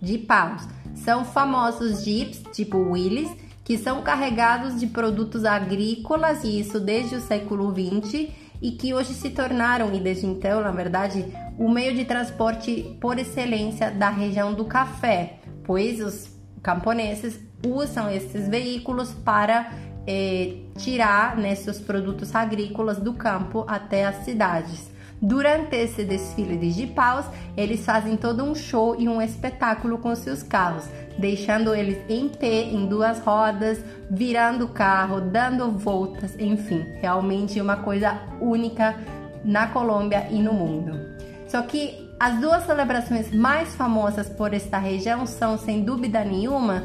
de 0.01 0.19
paus. 0.19 0.69
São 0.95 1.25
famosos 1.25 2.05
jeeps, 2.05 2.43
tipo 2.53 2.79
Willys, 2.79 3.29
que 3.65 3.77
são 3.77 4.03
carregados 4.03 4.79
de 4.79 4.87
produtos 4.87 5.45
agrícolas, 5.45 6.45
e 6.45 6.61
isso 6.61 6.79
desde 6.79 7.17
o 7.17 7.21
século 7.21 7.75
XX, 7.75 8.29
e 8.61 8.73
que 8.73 8.95
hoje 8.95 9.15
se 9.15 9.31
tornaram, 9.31 9.95
e 9.95 10.01
desde 10.01 10.27
então, 10.27 10.61
na 10.63 10.71
verdade, 10.71 11.25
o 11.59 11.69
meio 11.69 11.95
de 11.95 12.05
transporte 12.05 12.97
por 13.01 13.19
excelência 13.19 13.91
da 13.91 14.11
região 14.11 14.55
do 14.55 14.65
café, 14.65 15.41
pois 15.65 16.01
os 16.01 16.29
camponeses 16.63 17.41
usam 17.67 18.11
esses 18.11 18.49
veículos 18.49 19.13
para 19.13 19.73
eh, 20.07 20.57
tirar 20.77 21.37
né, 21.37 21.55
seus 21.55 21.79
produtos 21.79 22.35
agrícolas 22.35 22.99
do 22.99 23.15
campo 23.15 23.65
até 23.67 24.05
as 24.05 24.25
cidades. 24.25 24.96
Durante 25.21 25.75
esse 25.77 26.05
desfile 26.05 26.57
de 26.57 26.71
jipaus, 26.71 27.25
eles 27.57 27.85
fazem 27.85 28.17
todo 28.17 28.45
um 28.45 28.55
show 28.55 28.95
e 28.99 29.09
um 29.09 29.21
espetáculo 29.23 29.99
com 29.99 30.15
seus 30.15 30.43
carros, 30.43 30.85
deixando 31.19 31.75
eles 31.75 31.99
em 32.09 32.29
pé, 32.29 32.65
em 32.65 32.87
duas 32.87 33.19
rodas, 33.21 33.83
virando 34.11 34.67
o 34.67 34.69
carro, 34.69 35.21
dando 35.21 35.71
voltas, 35.71 36.37
enfim, 36.39 36.85
realmente 37.01 37.61
uma 37.61 37.77
coisa 37.77 38.21
única 38.41 38.95
na 39.43 39.69
Colômbia 39.69 40.27
e 40.31 40.43
no 40.43 40.53
mundo. 40.53 41.01
Só 41.49 41.63
que 41.63 42.07
as 42.21 42.39
duas 42.39 42.65
celebrações 42.67 43.33
mais 43.33 43.75
famosas 43.75 44.29
por 44.29 44.53
esta 44.53 44.79
região 44.79 45.27
são, 45.27 45.57
sem 45.57 45.83
dúvida 45.83 46.25
nenhuma, 46.25 46.85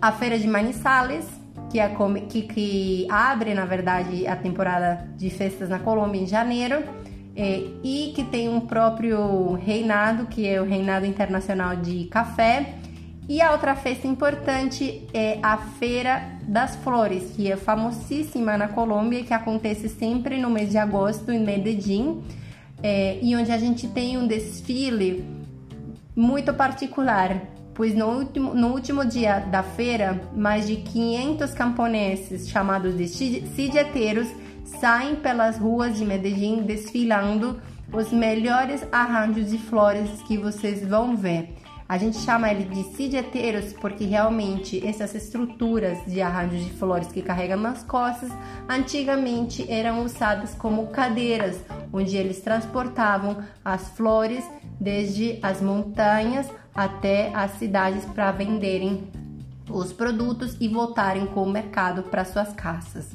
a 0.00 0.12
Feira 0.12 0.38
de 0.38 0.46
Manizales, 0.46 1.26
que, 1.70 1.80
é, 1.80 1.92
que, 2.28 2.42
que 2.42 3.06
abre, 3.10 3.54
na 3.54 3.64
verdade, 3.64 4.26
a 4.26 4.36
temporada 4.36 5.08
de 5.16 5.30
festas 5.30 5.68
na 5.68 5.78
Colômbia 5.78 6.20
em 6.20 6.26
janeiro, 6.26 6.84
é, 7.36 7.62
e 7.84 8.12
que 8.16 8.24
tem 8.24 8.48
um 8.48 8.60
próprio 8.60 9.52
reinado, 9.52 10.26
que 10.26 10.48
é 10.48 10.60
o 10.60 10.64
Reinado 10.64 11.04
Internacional 11.04 11.76
de 11.76 12.04
Café. 12.06 12.74
E 13.28 13.42
a 13.42 13.52
outra 13.52 13.76
festa 13.76 14.06
importante 14.06 15.06
é 15.12 15.38
a 15.42 15.58
Feira 15.58 16.38
das 16.42 16.76
Flores, 16.76 17.32
que 17.36 17.50
é 17.50 17.56
famosíssima 17.56 18.56
na 18.56 18.68
Colômbia, 18.68 19.22
que 19.22 19.34
acontece 19.34 19.88
sempre 19.88 20.38
no 20.38 20.48
mês 20.48 20.70
de 20.70 20.78
agosto 20.78 21.30
em 21.30 21.44
Medellín, 21.44 22.22
é, 22.82 23.18
e 23.20 23.34
onde 23.36 23.50
a 23.52 23.58
gente 23.58 23.88
tem 23.88 24.16
um 24.16 24.26
desfile 24.26 25.24
muito 26.14 26.54
particular, 26.54 27.42
pois 27.74 27.94
no 27.94 28.06
último, 28.06 28.54
no 28.54 28.68
último 28.68 29.04
dia 29.04 29.40
da 29.40 29.62
feira, 29.62 30.22
mais 30.34 30.66
de 30.66 30.76
500 30.76 31.52
camponeses, 31.52 32.48
chamados 32.48 32.96
de 32.96 33.08
sitieteiros, 33.08 34.28
saem 34.80 35.16
pelas 35.16 35.58
ruas 35.58 35.96
de 35.96 36.04
Medellín 36.04 36.62
desfilando 36.62 37.60
os 37.92 38.12
melhores 38.12 38.84
arranjos 38.90 39.50
de 39.50 39.58
flores 39.58 40.22
que 40.22 40.36
vocês 40.36 40.86
vão 40.86 41.16
ver. 41.16 41.54
A 41.88 41.96
gente 41.98 42.18
chama 42.18 42.50
ele 42.50 42.64
de 42.64 42.82
sideteiros 42.96 43.72
porque 43.72 44.04
realmente 44.04 44.84
essas 44.84 45.14
estruturas 45.14 46.04
de 46.04 46.20
arranjos 46.20 46.64
de 46.64 46.72
flores 46.72 47.06
que 47.08 47.22
carregam 47.22 47.60
nas 47.60 47.84
costas 47.84 48.30
antigamente 48.68 49.64
eram 49.70 50.04
usadas 50.04 50.52
como 50.54 50.88
cadeiras, 50.88 51.56
onde 51.92 52.16
eles 52.16 52.40
transportavam 52.40 53.38
as 53.64 53.88
flores 53.90 54.44
desde 54.80 55.38
as 55.40 55.62
montanhas 55.62 56.48
até 56.74 57.32
as 57.32 57.52
cidades 57.52 58.04
para 58.04 58.32
venderem 58.32 59.08
os 59.70 59.92
produtos 59.92 60.56
e 60.60 60.66
voltarem 60.66 61.26
com 61.26 61.44
o 61.44 61.50
mercado 61.50 62.02
para 62.02 62.24
suas 62.24 62.52
casas. 62.52 63.14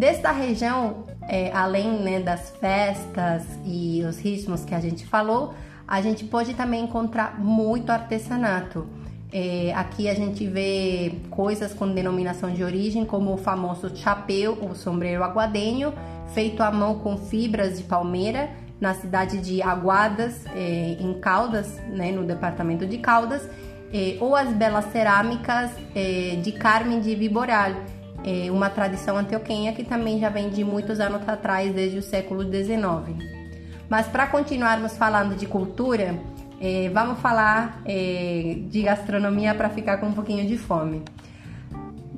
Desta 0.00 0.32
região, 0.32 1.04
é, 1.28 1.52
além 1.52 2.00
né, 2.00 2.20
das 2.20 2.48
festas 2.58 3.44
e 3.66 4.02
os 4.02 4.18
ritmos 4.18 4.64
que 4.64 4.74
a 4.74 4.80
gente 4.80 5.06
falou, 5.06 5.52
a 5.86 6.00
gente 6.00 6.24
pode 6.24 6.54
também 6.54 6.84
encontrar 6.84 7.38
muito 7.38 7.92
artesanato. 7.92 8.86
É, 9.30 9.74
aqui 9.74 10.08
a 10.08 10.14
gente 10.14 10.46
vê 10.46 11.16
coisas 11.28 11.74
com 11.74 11.86
denominação 11.92 12.50
de 12.50 12.64
origem, 12.64 13.04
como 13.04 13.34
o 13.34 13.36
famoso 13.36 13.94
chapéu 13.94 14.56
ou 14.62 14.74
sombreiro 14.74 15.22
aguadenho, 15.22 15.92
feito 16.32 16.62
à 16.62 16.70
mão 16.70 17.00
com 17.00 17.18
fibras 17.18 17.76
de 17.76 17.84
palmeira, 17.84 18.48
na 18.80 18.94
cidade 18.94 19.36
de 19.36 19.60
Aguadas, 19.60 20.46
é, 20.56 20.96
em 20.98 21.12
Caldas, 21.20 21.78
né, 21.88 22.10
no 22.10 22.24
departamento 22.24 22.86
de 22.86 22.96
Caldas, 22.96 23.46
é, 23.92 24.16
ou 24.18 24.34
as 24.34 24.48
belas 24.48 24.86
cerâmicas 24.92 25.70
é, 25.94 26.36
de 26.42 26.52
Carmen 26.52 27.00
de 27.00 27.14
Viboral 27.14 27.74
é 28.24 28.50
uma 28.50 28.68
tradição 28.68 29.16
antioquenha 29.16 29.72
que 29.72 29.84
também 29.84 30.18
já 30.18 30.28
vem 30.28 30.50
de 30.50 30.62
muitos 30.64 31.00
anos 31.00 31.26
atrás, 31.28 31.72
desde 31.72 31.98
o 31.98 32.02
século 32.02 32.42
XIX. 32.42 33.40
Mas 33.88 34.06
para 34.06 34.26
continuarmos 34.26 34.96
falando 34.96 35.34
de 35.34 35.46
cultura, 35.46 36.18
é, 36.60 36.90
vamos 36.90 37.18
falar 37.20 37.80
é, 37.84 38.56
de 38.68 38.82
gastronomia 38.82 39.54
para 39.54 39.70
ficar 39.70 39.98
com 39.98 40.06
um 40.06 40.12
pouquinho 40.12 40.46
de 40.46 40.58
fome. 40.58 41.02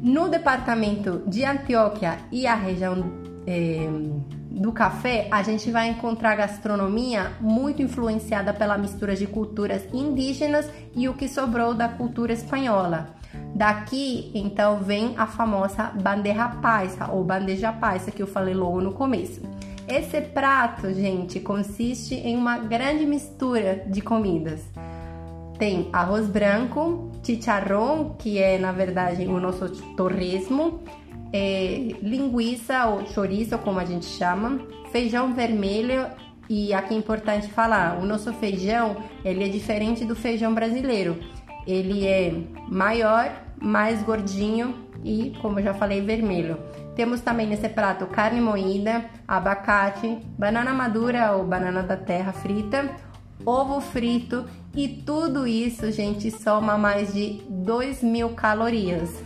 No 0.01 0.29
departamento 0.29 1.23
de 1.27 1.45
Antioquia 1.45 2.19
e 2.33 2.47
a 2.47 2.57
região 2.57 3.05
é, 3.47 3.89
do 4.51 4.73
café, 4.73 5.29
a 5.31 5.43
gente 5.43 5.71
vai 5.71 5.89
encontrar 5.89 6.35
gastronomia 6.37 7.33
muito 7.41 7.81
influenciada 7.81 8.53
pela 8.53 8.77
mistura 8.77 9.15
de 9.15 9.27
culturas 9.27 9.83
indígenas 9.93 10.69
e 10.95 11.09
o 11.09 11.15
que 11.15 11.29
sobrou 11.29 11.73
da 11.73 11.89
cultura 11.89 12.33
espanhola. 12.33 13.15
Daqui, 13.55 14.31
então, 14.35 14.79
vem 14.79 15.15
a 15.17 15.27
famosa 15.27 15.93
bandeja 16.01 16.49
paisa 16.49 17.11
ou 17.11 17.23
bandeja 17.23 17.73
paisa 17.73 18.11
que 18.11 18.23
eu 18.23 18.27
falei 18.27 18.55
logo 18.55 18.81
no 18.81 18.93
começo. 18.93 19.43
Esse 19.87 20.21
prato, 20.21 20.93
gente, 20.95 21.39
consiste 21.41 22.15
em 22.15 22.37
uma 22.37 22.59
grande 22.59 23.05
mistura 23.05 23.85
de 23.87 24.01
comidas. 24.01 24.63
Tem 25.59 25.91
arroz 25.93 26.27
branco, 26.27 27.11
chicharrón, 27.23 28.15
que 28.19 28.39
é 28.39 28.59
na 28.59 28.73
verdade 28.73 29.27
o 29.27 29.39
nosso 29.39 29.69
torresmo, 29.97 30.81
é, 31.33 31.95
linguiça 32.01 32.87
ou 32.87 33.07
chouriço, 33.07 33.59
como 33.59 33.79
a 33.79 33.85
gente 33.85 34.07
chama, 34.07 34.61
feijão 34.91 35.35
vermelho 35.35 36.07
e 36.49 36.75
aqui 36.75 36.95
é 36.95 36.97
importante 36.99 37.49
falar, 37.49 37.99
o 37.99 38.05
nosso 38.05 38.33
feijão 38.35 38.97
ele 39.25 39.45
é 39.45 39.49
diferente 39.49 40.05
do 40.05 40.15
feijão 40.15 40.53
brasileiro. 40.53 41.19
Ele 41.66 42.07
é 42.07 42.33
maior, 42.69 43.31
mais 43.61 44.02
gordinho 44.02 44.75
e, 45.04 45.33
como 45.40 45.59
eu 45.59 45.64
já 45.64 45.75
falei, 45.75 46.00
vermelho. 46.00 46.59
Temos 46.95 47.21
também 47.21 47.47
nesse 47.47 47.69
prato 47.69 48.07
carne 48.07 48.40
moída, 48.40 49.04
abacate, 49.26 50.19
banana 50.38 50.73
madura 50.73 51.33
ou 51.33 51.45
banana 51.45 51.83
da 51.83 51.97
terra 51.97 52.33
frita, 52.33 52.90
ovo 53.45 53.81
frito 53.81 54.45
e 54.75 54.88
tudo 54.88 55.47
isso, 55.47 55.90
gente, 55.90 56.31
soma 56.31 56.76
mais 56.76 57.12
de 57.14 57.42
2 57.49 58.02
mil 58.02 58.31
calorias. 58.31 59.23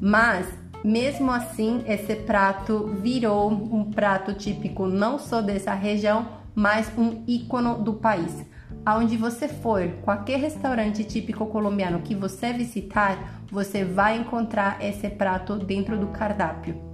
Mas 0.00 0.46
mesmo 0.84 1.32
assim, 1.32 1.82
esse 1.88 2.14
prato 2.14 2.94
virou 3.02 3.50
um 3.50 3.90
prato 3.90 4.32
típico 4.32 4.86
não 4.86 5.18
só 5.18 5.40
dessa 5.40 5.74
região, 5.74 6.28
mas 6.54 6.90
um 6.96 7.24
ícone 7.26 7.82
do 7.82 7.94
país. 7.94 8.44
Aonde 8.84 9.16
você 9.16 9.48
for, 9.48 9.86
qualquer 10.02 10.38
restaurante 10.38 11.04
típico 11.04 11.46
colombiano 11.46 12.00
que 12.00 12.14
você 12.14 12.52
visitar, 12.52 13.42
você 13.50 13.84
vai 13.84 14.16
encontrar 14.16 14.82
esse 14.82 15.08
prato 15.10 15.56
dentro 15.56 15.98
do 15.98 16.08
cardápio. 16.08 16.88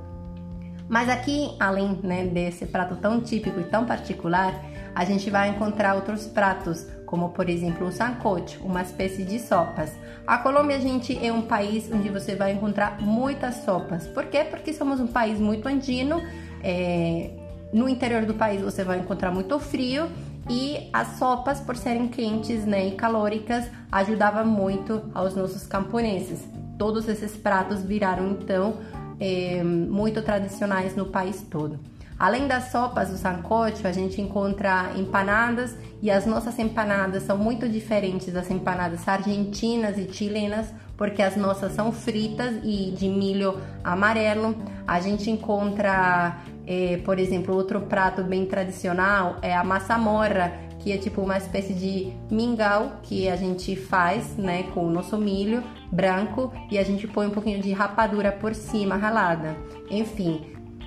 Mas 0.89 1.09
aqui, 1.09 1.55
além 1.59 1.99
né, 2.03 2.27
desse 2.27 2.67
prato 2.67 2.97
tão 2.97 3.21
típico 3.21 3.61
e 3.61 3.65
tão 3.65 3.87
particular, 3.87 4.55
a 4.95 5.05
gente 5.05 5.31
vai 5.31 5.49
encontrar 5.49 5.95
outros 5.95 6.27
pratos, 6.27 6.87
como 7.07 7.31
por 7.31 7.49
exemplo 7.49 7.87
o 7.87 7.93
sancocho, 7.93 8.63
uma 8.63 8.83
espécie 8.83 9.25
de 9.25 9.39
sopas. 9.39 9.93
A 10.27 10.39
Colômbia, 10.39 10.81
gente, 10.81 11.19
é 11.25 11.33
um 11.33 11.43
país 11.43 11.91
onde 11.93 12.09
você 12.09 12.35
vai 12.35 12.53
encontrar 12.53 13.01
muitas 13.01 13.65
sopas. 13.65 14.07
Por 14.09 14.27
quê? 14.27 14.45
Porque 14.45 14.73
somos 14.73 15.01
um 15.01 15.07
país 15.07 15.39
muito 15.39 15.67
andino. 15.69 16.23
É... 16.63 17.31
No 17.73 17.89
interior 17.89 18.25
do 18.25 18.35
país 18.35 18.63
você 18.63 18.85
vai 18.85 19.01
encontrar 19.01 19.33
muito 19.33 19.59
frio 19.59 20.09
e 20.49 20.89
as 20.93 21.19
sopas, 21.19 21.61
por 21.61 21.77
serem 21.77 22.09
quentes 22.09 22.65
né, 22.65 22.89
e 22.89 22.93
calóricas, 22.93 23.71
ajudavam 23.91 24.47
muito 24.47 25.03
aos 25.15 25.35
nossos 25.35 25.67
camponeses. 25.67 26.45
Todos 26.79 27.09
esses 27.09 27.37
pratos 27.37 27.83
viraram 27.83 28.31
então 28.33 28.79
é, 29.21 29.63
muito 29.63 30.21
tradicionais 30.23 30.95
no 30.97 31.07
país 31.07 31.43
todo. 31.51 31.79
Além 32.19 32.47
das 32.47 32.71
sopas 32.71 33.11
do 33.11 33.17
sancocho, 33.17 33.89
a 33.89 33.93
gente 33.93 34.21
encontra 34.21 34.93
empanadas 34.97 35.77
e 36.01 36.11
as 36.11 36.25
nossas 36.25 36.57
empanadas 36.59 37.25
são 37.25 37.37
muito 37.37 37.69
diferentes 37.69 38.33
das 38.33 38.51
empanadas 38.51 39.07
argentinas 39.09 39.99
e 39.99 40.09
chilenas, 40.13 40.73
porque 40.97 41.21
as 41.21 41.37
nossas 41.37 41.73
são 41.73 41.91
fritas 41.91 42.55
e 42.63 42.95
de 42.97 43.09
milho 43.09 43.59
amarelo. 43.83 44.57
A 44.87 45.01
gente 45.01 45.29
encontra, 45.29 46.39
é, 46.67 46.99
por 47.05 47.19
exemplo, 47.19 47.55
outro 47.55 47.81
prato 47.83 48.23
bem 48.23 48.47
tradicional 48.47 49.37
é 49.43 49.55
a 49.55 49.63
massamorra, 49.63 50.53
que 50.79 50.93
é 50.93 50.99
tipo 50.99 51.23
uma 51.23 51.39
espécie 51.39 51.73
de 51.73 52.13
mingau 52.31 53.01
que 53.03 53.29
a 53.29 53.37
gente 53.37 53.75
faz, 53.75 54.37
né, 54.37 54.65
com 54.75 54.87
o 54.87 54.91
nosso 54.91 55.17
milho 55.17 55.63
branco 55.91 56.53
e 56.71 56.79
a 56.79 56.83
gente 56.83 57.07
põe 57.07 57.27
um 57.27 57.31
pouquinho 57.31 57.61
de 57.61 57.73
rapadura 57.73 58.33
por 58.33 58.55
cima 58.55 58.97
ralada. 58.97 59.57
Enfim, 59.91 60.43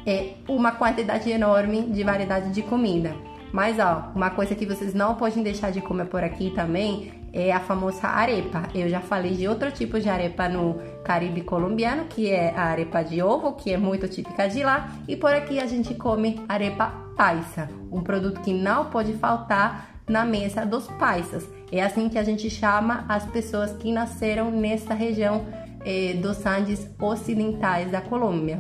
é 0.06 0.34
uma 0.48 0.72
quantidade 0.72 1.30
enorme 1.30 1.84
de 1.84 2.04
variedade 2.04 2.52
de 2.52 2.62
comida. 2.62 3.16
Mas 3.52 3.80
ó, 3.80 4.12
uma 4.14 4.30
coisa 4.30 4.54
que 4.56 4.66
vocês 4.66 4.94
não 4.94 5.16
podem 5.16 5.42
deixar 5.42 5.72
de 5.72 5.82
comer 5.82 6.06
por 6.06 6.24
aqui 6.24 6.52
também 6.52 7.12
é 7.38 7.52
a 7.52 7.60
famosa 7.60 8.08
arepa. 8.08 8.64
Eu 8.74 8.90
já 8.90 9.00
falei 9.00 9.36
de 9.36 9.48
outro 9.48 9.72
tipo 9.72 10.00
de 10.00 10.10
arepa 10.10 10.50
no 10.50 10.80
Caribe 11.04 11.42
colombiano, 11.42 12.06
que 12.06 12.32
é 12.32 12.50
a 12.56 12.64
arepa 12.64 13.04
de 13.04 13.22
ovo, 13.22 13.54
que 13.54 13.72
é 13.72 13.78
muito 13.78 14.08
típica 14.08 14.50
de 14.50 14.64
lá, 14.64 14.92
e 15.08 15.16
por 15.16 15.32
aqui 15.32 15.60
a 15.60 15.68
gente 15.68 15.94
come 15.94 16.44
arepa 16.50 16.92
paisa, 17.16 17.70
um 17.92 18.02
produto 18.02 18.42
que 18.42 18.52
não 18.52 18.86
pode 18.86 19.14
faltar 19.14 20.02
na 20.08 20.26
mesa 20.26 20.66
dos 20.66 20.88
paisas. 20.88 21.48
É 21.72 21.84
assim 21.84 22.10
que 22.10 22.18
a 22.18 22.24
gente 22.24 22.50
chama 22.50 23.06
as 23.08 23.26
pessoas 23.26 23.72
que 23.74 23.92
nasceram 23.92 24.50
nessa 24.50 24.96
região 24.96 25.46
eh, 25.86 26.14
dos 26.14 26.44
Andes 26.44 26.90
ocidentais 27.00 27.92
da 27.92 28.02
Colômbia. 28.02 28.60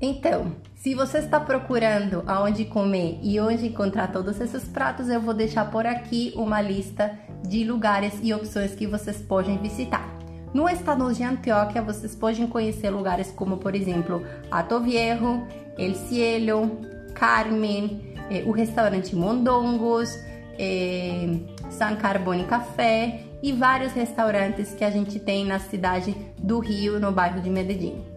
Então, 0.00 0.52
se 0.78 0.94
você 0.94 1.18
está 1.18 1.40
procurando 1.40 2.22
aonde 2.24 2.64
comer 2.64 3.18
e 3.20 3.40
onde 3.40 3.66
encontrar 3.66 4.12
todos 4.12 4.40
esses 4.40 4.62
pratos, 4.62 5.08
eu 5.08 5.20
vou 5.20 5.34
deixar 5.34 5.68
por 5.72 5.84
aqui 5.84 6.32
uma 6.36 6.62
lista 6.62 7.18
de 7.42 7.64
lugares 7.64 8.14
e 8.22 8.32
opções 8.32 8.76
que 8.76 8.86
vocês 8.86 9.16
podem 9.16 9.58
visitar. 9.58 10.08
No 10.54 10.68
estado 10.68 11.12
de 11.12 11.24
Antioquia, 11.24 11.82
vocês 11.82 12.14
podem 12.14 12.46
conhecer 12.46 12.90
lugares 12.90 13.32
como, 13.32 13.56
por 13.56 13.74
exemplo, 13.74 14.24
Ato 14.52 14.78
Viejo, 14.80 15.42
El 15.76 15.96
Cielo, 15.96 16.78
Carmen, 17.12 18.14
eh, 18.30 18.44
o 18.46 18.52
restaurante 18.52 19.16
Mondongos, 19.16 20.16
eh, 20.56 21.40
San 21.70 21.96
Carbone 21.96 22.44
Café 22.44 23.24
e 23.42 23.52
vários 23.52 23.92
restaurantes 23.92 24.74
que 24.74 24.84
a 24.84 24.90
gente 24.90 25.18
tem 25.18 25.44
na 25.44 25.58
cidade 25.58 26.14
do 26.38 26.60
Rio, 26.60 27.00
no 27.00 27.10
bairro 27.10 27.40
de 27.40 27.50
Medellín. 27.50 28.07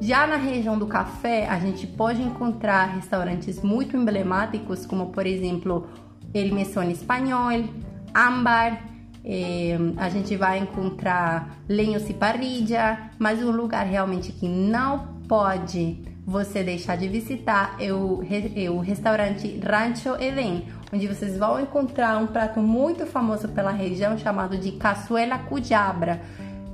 Já 0.00 0.26
na 0.26 0.36
região 0.36 0.78
do 0.78 0.86
café, 0.86 1.46
a 1.46 1.58
gente 1.58 1.86
pode 1.86 2.22
encontrar 2.22 2.86
restaurantes 2.86 3.60
muito 3.60 3.98
emblemáticos, 3.98 4.86
como 4.86 5.10
por 5.10 5.26
exemplo 5.26 5.86
El 6.32 6.54
Mesón 6.54 6.90
Espanhol, 6.90 7.68
Ambar, 8.14 8.80
eh, 9.22 9.76
a 9.98 10.08
gente 10.08 10.36
vai 10.36 10.58
encontrar 10.58 11.54
Lenhos 11.68 12.08
e 12.08 12.14
Parrilla, 12.14 13.10
mas 13.18 13.42
um 13.42 13.50
lugar 13.50 13.84
realmente 13.84 14.32
que 14.32 14.48
não 14.48 15.20
pode 15.28 16.02
você 16.26 16.62
deixar 16.62 16.96
de 16.96 17.06
visitar 17.06 17.76
é 17.78 17.92
o, 17.92 18.22
é 18.56 18.70
o 18.70 18.78
restaurante 18.78 19.60
Rancho 19.62 20.16
Eden, 20.18 20.64
onde 20.90 21.06
vocês 21.06 21.36
vão 21.36 21.60
encontrar 21.60 22.16
um 22.16 22.26
prato 22.26 22.60
muito 22.60 23.04
famoso 23.04 23.48
pela 23.48 23.70
região 23.70 24.16
chamado 24.16 24.56
de 24.56 24.72
caçuela 24.72 25.38
cujabra 25.38 26.22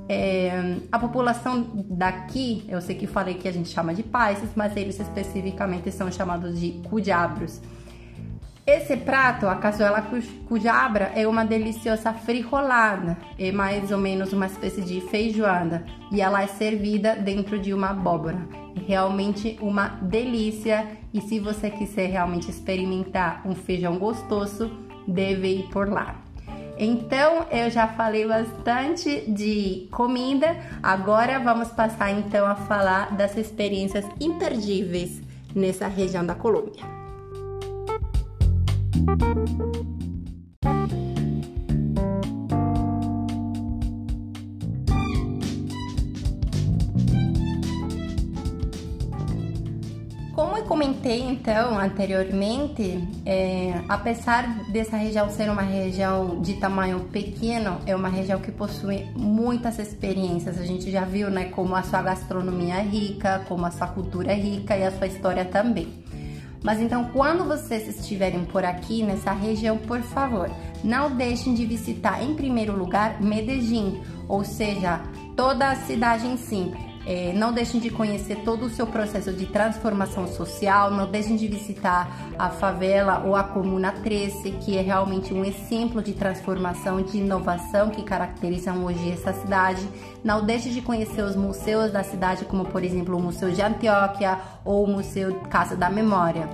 é, 0.09 0.77
a 0.91 0.97
população 0.97 1.67
daqui, 1.89 2.65
eu 2.69 2.79
sei 2.81 2.95
que 2.95 3.05
falei 3.05 3.35
que 3.35 3.47
a 3.47 3.51
gente 3.51 3.69
chama 3.69 3.93
de 3.93 4.03
paisas, 4.03 4.49
mas 4.55 4.75
eles 4.77 4.99
especificamente 4.99 5.91
são 5.91 6.11
chamados 6.11 6.59
de 6.59 6.71
cujabros. 6.89 7.61
Esse 8.65 8.97
prato, 8.97 9.47
a 9.47 9.55
cazuela 9.55 10.05
cujabra, 10.45 11.13
é 11.15 11.25
uma 11.25 11.45
deliciosa 11.45 12.11
frijolada, 12.11 13.17
é 13.39 13.49
mais 13.49 13.91
ou 13.91 13.97
menos 13.97 14.33
uma 14.33 14.45
espécie 14.45 14.81
de 14.81 14.99
feijoada 14.99 15.85
e 16.11 16.19
ela 16.19 16.43
é 16.43 16.47
servida 16.47 17.15
dentro 17.15 17.57
de 17.57 17.73
uma 17.73 17.91
abóbora. 17.91 18.45
É 18.75 18.79
realmente 18.85 19.57
uma 19.61 19.87
delícia 20.01 20.85
e 21.13 21.21
se 21.21 21.39
você 21.39 21.69
quiser 21.69 22.07
realmente 22.07 22.51
experimentar 22.51 23.41
um 23.45 23.55
feijão 23.55 23.97
gostoso, 23.97 24.69
deve 25.07 25.47
ir 25.59 25.63
por 25.69 25.87
lá. 25.87 26.26
Então 26.79 27.47
eu 27.51 27.71
já 27.71 27.87
falei 27.87 28.27
bastante 28.27 29.21
de 29.27 29.87
comida, 29.91 30.55
agora 30.81 31.39
vamos 31.39 31.69
passar 31.69 32.11
então 32.11 32.45
a 32.45 32.55
falar 32.55 33.15
das 33.15 33.35
experiências 33.35 34.05
imperdíveis 34.19 35.21
nessa 35.55 35.87
região 35.87 36.25
da 36.25 36.35
Colômbia. 36.35 36.83
Comentei 50.67 51.21
então 51.21 51.79
anteriormente, 51.79 53.07
é, 53.25 53.81
apesar 53.87 54.65
dessa 54.69 54.97
região 54.97 55.29
ser 55.29 55.49
uma 55.49 55.61
região 55.61 56.41
de 56.41 56.55
tamanho 56.55 56.99
pequeno, 57.05 57.79
é 57.85 57.95
uma 57.95 58.09
região 58.09 58.39
que 58.39 58.51
possui 58.51 59.07
muitas 59.15 59.79
experiências. 59.79 60.59
A 60.59 60.65
gente 60.65 60.91
já 60.91 61.05
viu, 61.05 61.29
né, 61.29 61.45
como 61.45 61.73
a 61.73 61.83
sua 61.83 62.01
gastronomia 62.01 62.75
é 62.75 62.83
rica, 62.83 63.43
como 63.47 63.65
a 63.65 63.71
sua 63.71 63.87
cultura 63.87 64.33
é 64.33 64.35
rica 64.35 64.77
e 64.77 64.83
a 64.83 64.91
sua 64.91 65.07
história 65.07 65.45
também. 65.45 65.87
Mas 66.61 66.81
então, 66.81 67.05
quando 67.13 67.45
vocês 67.45 67.87
estiverem 67.87 68.43
por 68.43 68.65
aqui 68.65 69.03
nessa 69.03 69.31
região, 69.31 69.77
por 69.77 70.01
favor, 70.01 70.49
não 70.83 71.15
deixem 71.15 71.53
de 71.53 71.65
visitar 71.65 72.21
em 72.21 72.35
primeiro 72.35 72.77
lugar 72.77 73.21
Medellín, 73.21 74.01
ou 74.27 74.43
seja, 74.43 74.99
toda 75.35 75.69
a 75.69 75.75
cidade 75.75 76.27
em 76.27 76.35
si 76.35 76.73
É, 77.09 77.31
não 77.31 77.53
deixem 77.53 77.79
de 77.79 77.89
conhecer 77.89 78.39
todo 78.43 78.65
o 78.65 78.69
seu 78.69 78.85
processo 78.85 79.31
de 79.31 79.45
transformação 79.45 80.27
social, 80.27 80.91
não 80.91 81.09
deixem 81.09 81.37
de 81.37 81.47
visitar 81.47 82.33
a 82.37 82.49
favela 82.49 83.23
ou 83.25 83.33
a 83.33 83.45
Comuna 83.45 83.93
13, 83.93 84.51
que 84.59 84.77
é 84.77 84.81
realmente 84.81 85.33
um 85.33 85.45
exemplo 85.45 86.03
de 86.03 86.11
transformação, 86.11 87.01
de 87.01 87.19
inovação 87.19 87.89
que 87.91 88.03
caracterizam 88.03 88.83
hoje 88.83 89.09
essa 89.09 89.31
cidade. 89.31 89.87
Não 90.21 90.45
deixe 90.45 90.69
de 90.69 90.81
conhecer 90.81 91.21
os 91.21 91.37
museus 91.37 91.93
da 91.93 92.03
cidade, 92.03 92.43
como 92.43 92.65
por 92.65 92.83
exemplo 92.83 93.15
o 93.15 93.21
Museu 93.21 93.51
de 93.51 93.61
Antioquia 93.61 94.37
ou 94.65 94.83
o 94.83 94.87
Museu 94.87 95.33
Casa 95.49 95.77
da 95.77 95.89
Memória. 95.89 96.49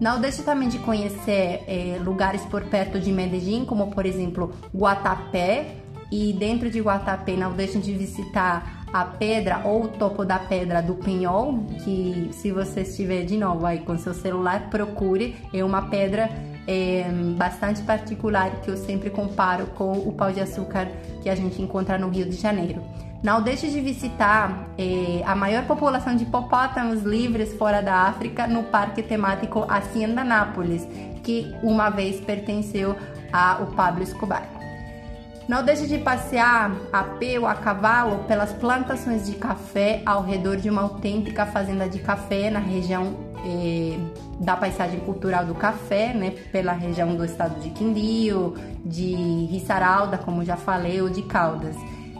Não 0.00 0.20
deixe 0.20 0.42
também 0.42 0.68
de 0.68 0.80
conhecer 0.80 1.62
é, 1.68 2.00
lugares 2.02 2.44
por 2.46 2.64
perto 2.64 2.98
de 2.98 3.12
Medellín, 3.12 3.64
como 3.64 3.92
por 3.92 4.04
exemplo 4.04 4.52
Guatapé, 4.74 5.76
e 6.10 6.32
dentro 6.32 6.68
de 6.68 6.80
Guatapé 6.80 7.36
não 7.36 7.52
deixem 7.52 7.80
de 7.80 7.92
visitar 7.94 8.81
a 8.92 9.04
pedra 9.04 9.62
ou 9.64 9.84
o 9.84 9.88
topo 9.88 10.24
da 10.24 10.38
pedra 10.38 10.82
do 10.82 10.94
Pinhol, 10.94 11.64
que 11.82 12.30
se 12.32 12.52
você 12.52 12.82
estiver 12.82 13.24
de 13.24 13.38
novo 13.38 13.64
aí 13.64 13.80
com 13.80 13.96
seu 13.96 14.12
celular, 14.12 14.68
procure. 14.68 15.36
É 15.52 15.64
uma 15.64 15.88
pedra 15.88 16.28
é, 16.66 17.04
bastante 17.36 17.82
particular 17.82 18.50
que 18.62 18.70
eu 18.70 18.76
sempre 18.76 19.10
comparo 19.10 19.66
com 19.68 19.92
o 19.92 20.12
pau 20.12 20.30
de 20.30 20.40
açúcar 20.40 20.88
que 21.22 21.30
a 21.30 21.34
gente 21.34 21.60
encontra 21.62 21.96
no 21.96 22.08
Rio 22.08 22.28
de 22.28 22.36
Janeiro. 22.36 22.82
Não 23.22 23.40
deixe 23.40 23.68
de 23.70 23.80
visitar 23.80 24.68
é, 24.76 25.22
a 25.24 25.34
maior 25.34 25.64
população 25.64 26.16
de 26.16 26.24
hipopótamos 26.24 27.02
livres 27.02 27.54
fora 27.54 27.80
da 27.80 27.94
África 28.02 28.48
no 28.48 28.64
parque 28.64 29.00
temático 29.00 29.64
Hacienda 29.68 30.24
Nápoles, 30.24 30.86
que 31.22 31.54
uma 31.62 31.88
vez 31.88 32.20
pertenceu 32.20 32.96
ao 33.32 33.66
Pablo 33.68 34.02
Escobar. 34.02 34.61
Não 35.52 35.62
deixe 35.62 35.86
de 35.86 35.98
passear 35.98 36.74
a 36.90 37.04
pé 37.04 37.38
ou 37.38 37.46
a 37.46 37.54
cavalo 37.54 38.24
pelas 38.24 38.54
plantações 38.54 39.26
de 39.26 39.34
café 39.34 40.00
ao 40.06 40.22
redor 40.22 40.56
de 40.56 40.70
uma 40.70 40.80
autêntica 40.80 41.44
fazenda 41.44 41.86
de 41.86 41.98
café 41.98 42.50
na 42.50 42.58
região 42.58 43.14
eh, 43.44 43.98
da 44.40 44.56
paisagem 44.56 45.00
cultural 45.00 45.44
do 45.44 45.54
café, 45.54 46.14
né, 46.14 46.30
pela 46.50 46.72
região 46.72 47.14
do 47.14 47.22
estado 47.22 47.60
de 47.60 47.68
Quindio, 47.68 48.54
de 48.82 49.14
Risaralda, 49.50 50.16
como 50.16 50.42
já 50.42 50.56
falei, 50.56 51.02
ou 51.02 51.10
de 51.10 51.20
Caldas. 51.20 51.76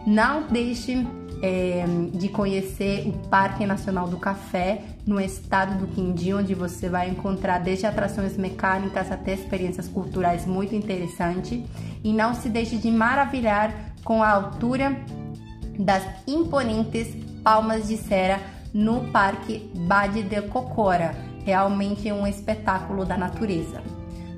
Não 0.06 0.42
deixe 0.42 1.02
é, 1.42 1.84
de 2.14 2.28
conhecer 2.28 3.08
o 3.08 3.12
Parque 3.28 3.66
Nacional 3.66 4.06
do 4.06 4.16
Café 4.16 4.84
no 5.04 5.20
estado 5.20 5.76
do 5.76 5.88
Quindim, 5.88 6.34
onde 6.34 6.54
você 6.54 6.88
vai 6.88 7.10
encontrar 7.10 7.58
desde 7.58 7.84
atrações 7.84 8.36
mecânicas 8.36 9.10
até 9.10 9.34
experiências 9.34 9.88
culturais 9.88 10.46
muito 10.46 10.74
interessantes. 10.74 11.60
E 12.04 12.12
não 12.12 12.32
se 12.32 12.48
deixe 12.48 12.76
de 12.76 12.90
maravilhar 12.90 13.74
com 14.04 14.22
a 14.22 14.30
altura 14.30 14.96
das 15.78 16.04
imponentes 16.28 17.08
palmas 17.42 17.88
de 17.88 17.96
cera 17.96 18.40
no 18.72 19.10
Parque 19.10 19.68
Bade 19.74 20.22
de 20.22 20.40
Cocora. 20.42 21.16
Realmente 21.44 22.08
é 22.08 22.14
um 22.14 22.26
espetáculo 22.26 23.04
da 23.04 23.18
natureza. 23.18 23.82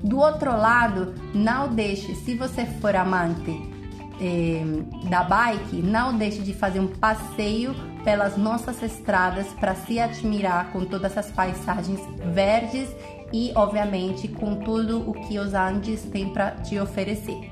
Do 0.03 0.17
outro 0.17 0.51
lado, 0.51 1.13
não 1.33 1.67
deixe, 1.67 2.15
se 2.15 2.35
você 2.35 2.65
for 2.65 2.95
amante 2.95 3.74
é, 4.19 4.63
da 5.09 5.23
bike, 5.23 5.77
não 5.77 6.17
deixe 6.17 6.41
de 6.41 6.53
fazer 6.53 6.79
um 6.79 6.87
passeio 6.87 7.75
pelas 8.03 8.37
nossas 8.37 8.81
estradas 8.83 9.47
para 9.59 9.75
se 9.75 9.99
admirar 9.99 10.71
com 10.71 10.85
todas 10.85 11.17
as 11.17 11.31
paisagens 11.31 11.99
verdes 12.33 12.89
e, 13.33 13.51
obviamente, 13.55 14.27
com 14.27 14.55
tudo 14.55 15.09
o 15.09 15.13
que 15.13 15.39
os 15.39 15.53
Andes 15.53 16.03
têm 16.03 16.29
para 16.29 16.51
te 16.51 16.79
oferecer. 16.79 17.51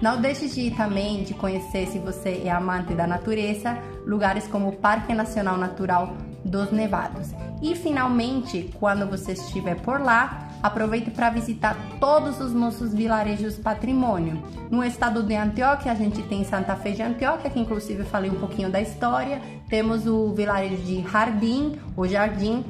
Não 0.00 0.20
deixe 0.20 0.46
de 0.48 0.60
ir 0.60 0.76
também 0.76 1.24
de 1.24 1.32
conhecer, 1.32 1.86
se 1.86 1.98
você 1.98 2.42
é 2.44 2.50
amante 2.50 2.92
da 2.92 3.06
natureza, 3.06 3.78
lugares 4.06 4.46
como 4.46 4.68
o 4.68 4.76
Parque 4.76 5.14
Nacional 5.14 5.56
Natural 5.56 6.14
dos 6.44 6.70
Nevados. 6.70 7.30
E 7.62 7.74
finalmente, 7.74 8.70
quando 8.78 9.06
você 9.06 9.32
estiver 9.32 9.76
por 9.80 10.00
lá, 10.00 10.45
Aproveite 10.62 11.10
para 11.10 11.30
visitar 11.30 11.76
todos 12.00 12.40
os 12.40 12.52
nossos 12.52 12.94
vilarejos 12.94 13.56
patrimônio. 13.56 14.42
No 14.70 14.82
estado 14.82 15.22
de 15.22 15.34
Antioquia, 15.34 15.92
a 15.92 15.94
gente 15.94 16.22
tem 16.22 16.44
Santa 16.44 16.74
Fé 16.76 16.90
de 16.90 17.02
Antioquia, 17.02 17.50
que 17.50 17.60
inclusive 17.60 18.00
eu 18.00 18.06
falei 18.06 18.30
um 18.30 18.40
pouquinho 18.40 18.70
da 18.70 18.80
história. 18.80 19.40
Temos 19.68 20.06
o 20.06 20.32
vilarejo 20.32 20.82
de 20.82 21.02
Jardim, 21.02 21.78
o 21.96 22.06
Jardim 22.06 22.64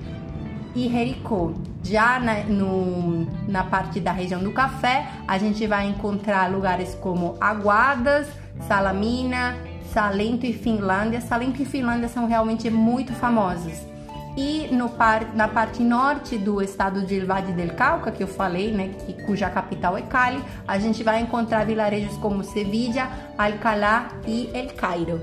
e 0.75 0.89
Jericó. 0.89 1.53
Já 1.83 2.19
na, 2.19 2.43
no, 2.45 3.27
na 3.49 3.65
parte 3.65 4.01
da 4.01 4.13
região 4.13 4.43
do 4.43 4.53
café, 4.53 5.09
a 5.27 5.39
gente 5.39 5.67
vai 5.67 5.89
encontrar 5.89 6.51
lugares 6.51 6.95
como 7.01 7.37
Aguadas, 7.41 8.29
Salamina, 8.67 9.57
Salento 9.93 10.45
e 10.45 10.53
Finlândia. 10.53 11.21
Salento 11.21 11.63
e 11.63 11.65
Finlândia 11.65 12.09
são 12.09 12.27
realmente 12.27 12.69
muito 12.69 13.13
famosos. 13.15 13.96
E 14.37 14.69
no 14.71 14.91
par, 14.91 15.35
na 15.35 15.49
parte 15.49 15.83
norte 15.83 16.37
do 16.37 16.61
estado 16.61 17.07
de 17.07 17.21
Vade 17.21 17.53
del 17.53 17.75
Cauca, 17.75 18.11
que 18.11 18.23
eu 18.23 18.29
falei, 18.29 18.71
né, 18.71 18.91
que, 19.07 19.15
cuja 19.25 19.49
capital 19.49 19.97
é 19.97 20.03
Cali, 20.03 20.43
a 20.69 20.79
gente 20.79 21.03
vai 21.03 21.21
encontrar 21.21 21.65
vilarejos 21.65 22.17
como 22.19 22.45
Sevilla, 22.45 23.09
Alcalá 23.39 24.09
e 24.27 24.51
El 24.53 24.75
Cairo. 24.75 25.21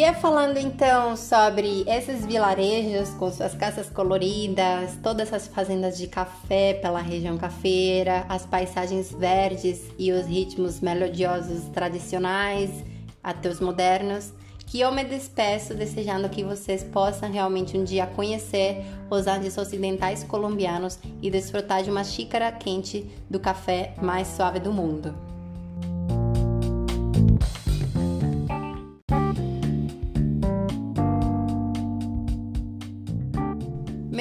E 0.00 0.02
é 0.02 0.14
falando 0.14 0.56
então 0.56 1.14
sobre 1.14 1.84
esses 1.86 2.24
vilarejos 2.24 3.10
com 3.10 3.30
suas 3.30 3.54
casas 3.54 3.90
coloridas, 3.90 4.96
todas 5.02 5.30
as 5.30 5.46
fazendas 5.46 5.98
de 5.98 6.06
café 6.06 6.72
pela 6.72 7.02
região 7.02 7.36
cafeira, 7.36 8.24
as 8.26 8.46
paisagens 8.46 9.12
verdes 9.12 9.92
e 9.98 10.10
os 10.10 10.24
ritmos 10.24 10.80
melodiosos 10.80 11.64
tradicionais 11.74 12.70
até 13.22 13.50
os 13.50 13.60
modernos, 13.60 14.32
que 14.66 14.80
eu 14.80 14.90
me 14.90 15.04
despeço 15.04 15.74
desejando 15.74 16.30
que 16.30 16.42
vocês 16.42 16.82
possam 16.82 17.30
realmente 17.30 17.76
um 17.76 17.84
dia 17.84 18.06
conhecer 18.06 18.82
os 19.10 19.26
Andes 19.26 19.58
ocidentais 19.58 20.24
colombianos 20.24 20.98
e 21.20 21.30
desfrutar 21.30 21.82
de 21.82 21.90
uma 21.90 22.04
xícara 22.04 22.50
quente 22.50 23.04
do 23.28 23.38
café 23.38 23.92
mais 24.00 24.28
suave 24.28 24.60
do 24.60 24.72
mundo. 24.72 25.29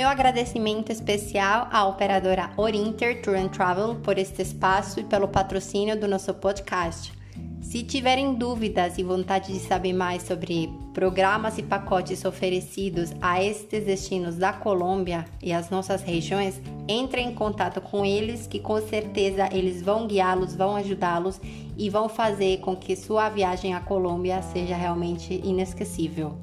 Agradecimento 0.09 0.91
especial 0.91 1.67
à 1.71 1.85
operadora 1.85 2.49
Orinter 2.57 3.21
Tour 3.21 3.35
and 3.35 3.49
Travel 3.49 3.93
por 3.97 4.17
este 4.17 4.41
espaço 4.41 4.99
e 4.99 5.03
pelo 5.03 5.27
patrocínio 5.27 5.95
do 5.99 6.07
nosso 6.07 6.33
podcast. 6.33 7.13
Se 7.61 7.83
tiverem 7.83 8.33
dúvidas 8.33 8.97
e 8.97 9.03
vontade 9.03 9.53
de 9.53 9.59
saber 9.59 9.93
mais 9.93 10.23
sobre 10.23 10.67
programas 10.95 11.59
e 11.59 11.63
pacotes 11.63 12.25
oferecidos 12.25 13.11
a 13.21 13.43
estes 13.43 13.85
destinos 13.85 14.35
da 14.35 14.51
Colômbia 14.51 15.25
e 15.43 15.53
as 15.53 15.69
nossas 15.69 16.01
regiões, 16.01 16.59
entre 16.87 17.21
em 17.21 17.35
contato 17.35 17.79
com 17.79 18.03
eles 18.03 18.47
que 18.47 18.59
com 18.59 18.81
certeza 18.81 19.47
eles 19.51 19.79
vão 19.79 20.07
guiá-los, 20.07 20.55
vão 20.55 20.75
ajudá-los 20.75 21.39
e 21.77 21.87
vão 21.87 22.09
fazer 22.09 22.57
com 22.61 22.75
que 22.75 22.95
sua 22.95 23.29
viagem 23.29 23.75
à 23.75 23.79
Colômbia 23.79 24.41
seja 24.41 24.75
realmente 24.75 25.39
inesquecível. 25.43 26.35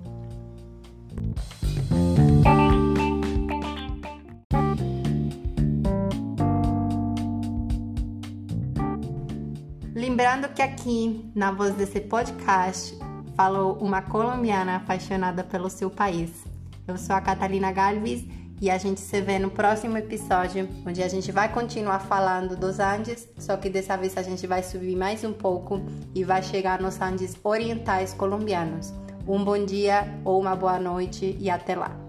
Lembrando 10.47 10.55
que 10.55 10.63
aqui, 10.63 11.31
na 11.35 11.51
voz 11.51 11.75
desse 11.75 12.01
podcast, 12.01 12.97
falou 13.35 13.75
uma 13.81 14.01
colombiana 14.01 14.77
apaixonada 14.77 15.43
pelo 15.43 15.69
seu 15.69 15.91
país. 15.91 16.31
Eu 16.87 16.97
sou 16.97 17.17
a 17.17 17.21
Catalina 17.21 17.73
Galvis 17.73 18.25
e 18.61 18.71
a 18.71 18.79
gente 18.79 19.01
se 19.01 19.21
vê 19.21 19.41
no 19.41 19.51
próximo 19.51 19.99
episódio, 19.99 20.69
onde 20.87 21.03
a 21.03 21.09
gente 21.09 21.33
vai 21.33 21.53
continuar 21.53 21.99
falando 21.99 22.57
dos 22.57 22.79
Andes, 22.79 23.29
só 23.39 23.57
que 23.57 23.69
dessa 23.69 23.97
vez 23.97 24.17
a 24.17 24.23
gente 24.23 24.47
vai 24.47 24.63
subir 24.63 24.95
mais 24.95 25.25
um 25.25 25.33
pouco 25.33 25.83
e 26.15 26.23
vai 26.23 26.43
chegar 26.45 26.81
nos 26.81 27.01
Andes 27.01 27.37
orientais 27.43 28.15
colombianos. 28.15 28.95
Um 29.27 29.43
bom 29.43 29.65
dia 29.65 30.07
ou 30.25 30.41
uma 30.41 30.55
boa 30.55 30.79
noite 30.79 31.37
e 31.41 31.51
até 31.51 31.75
lá! 31.75 32.06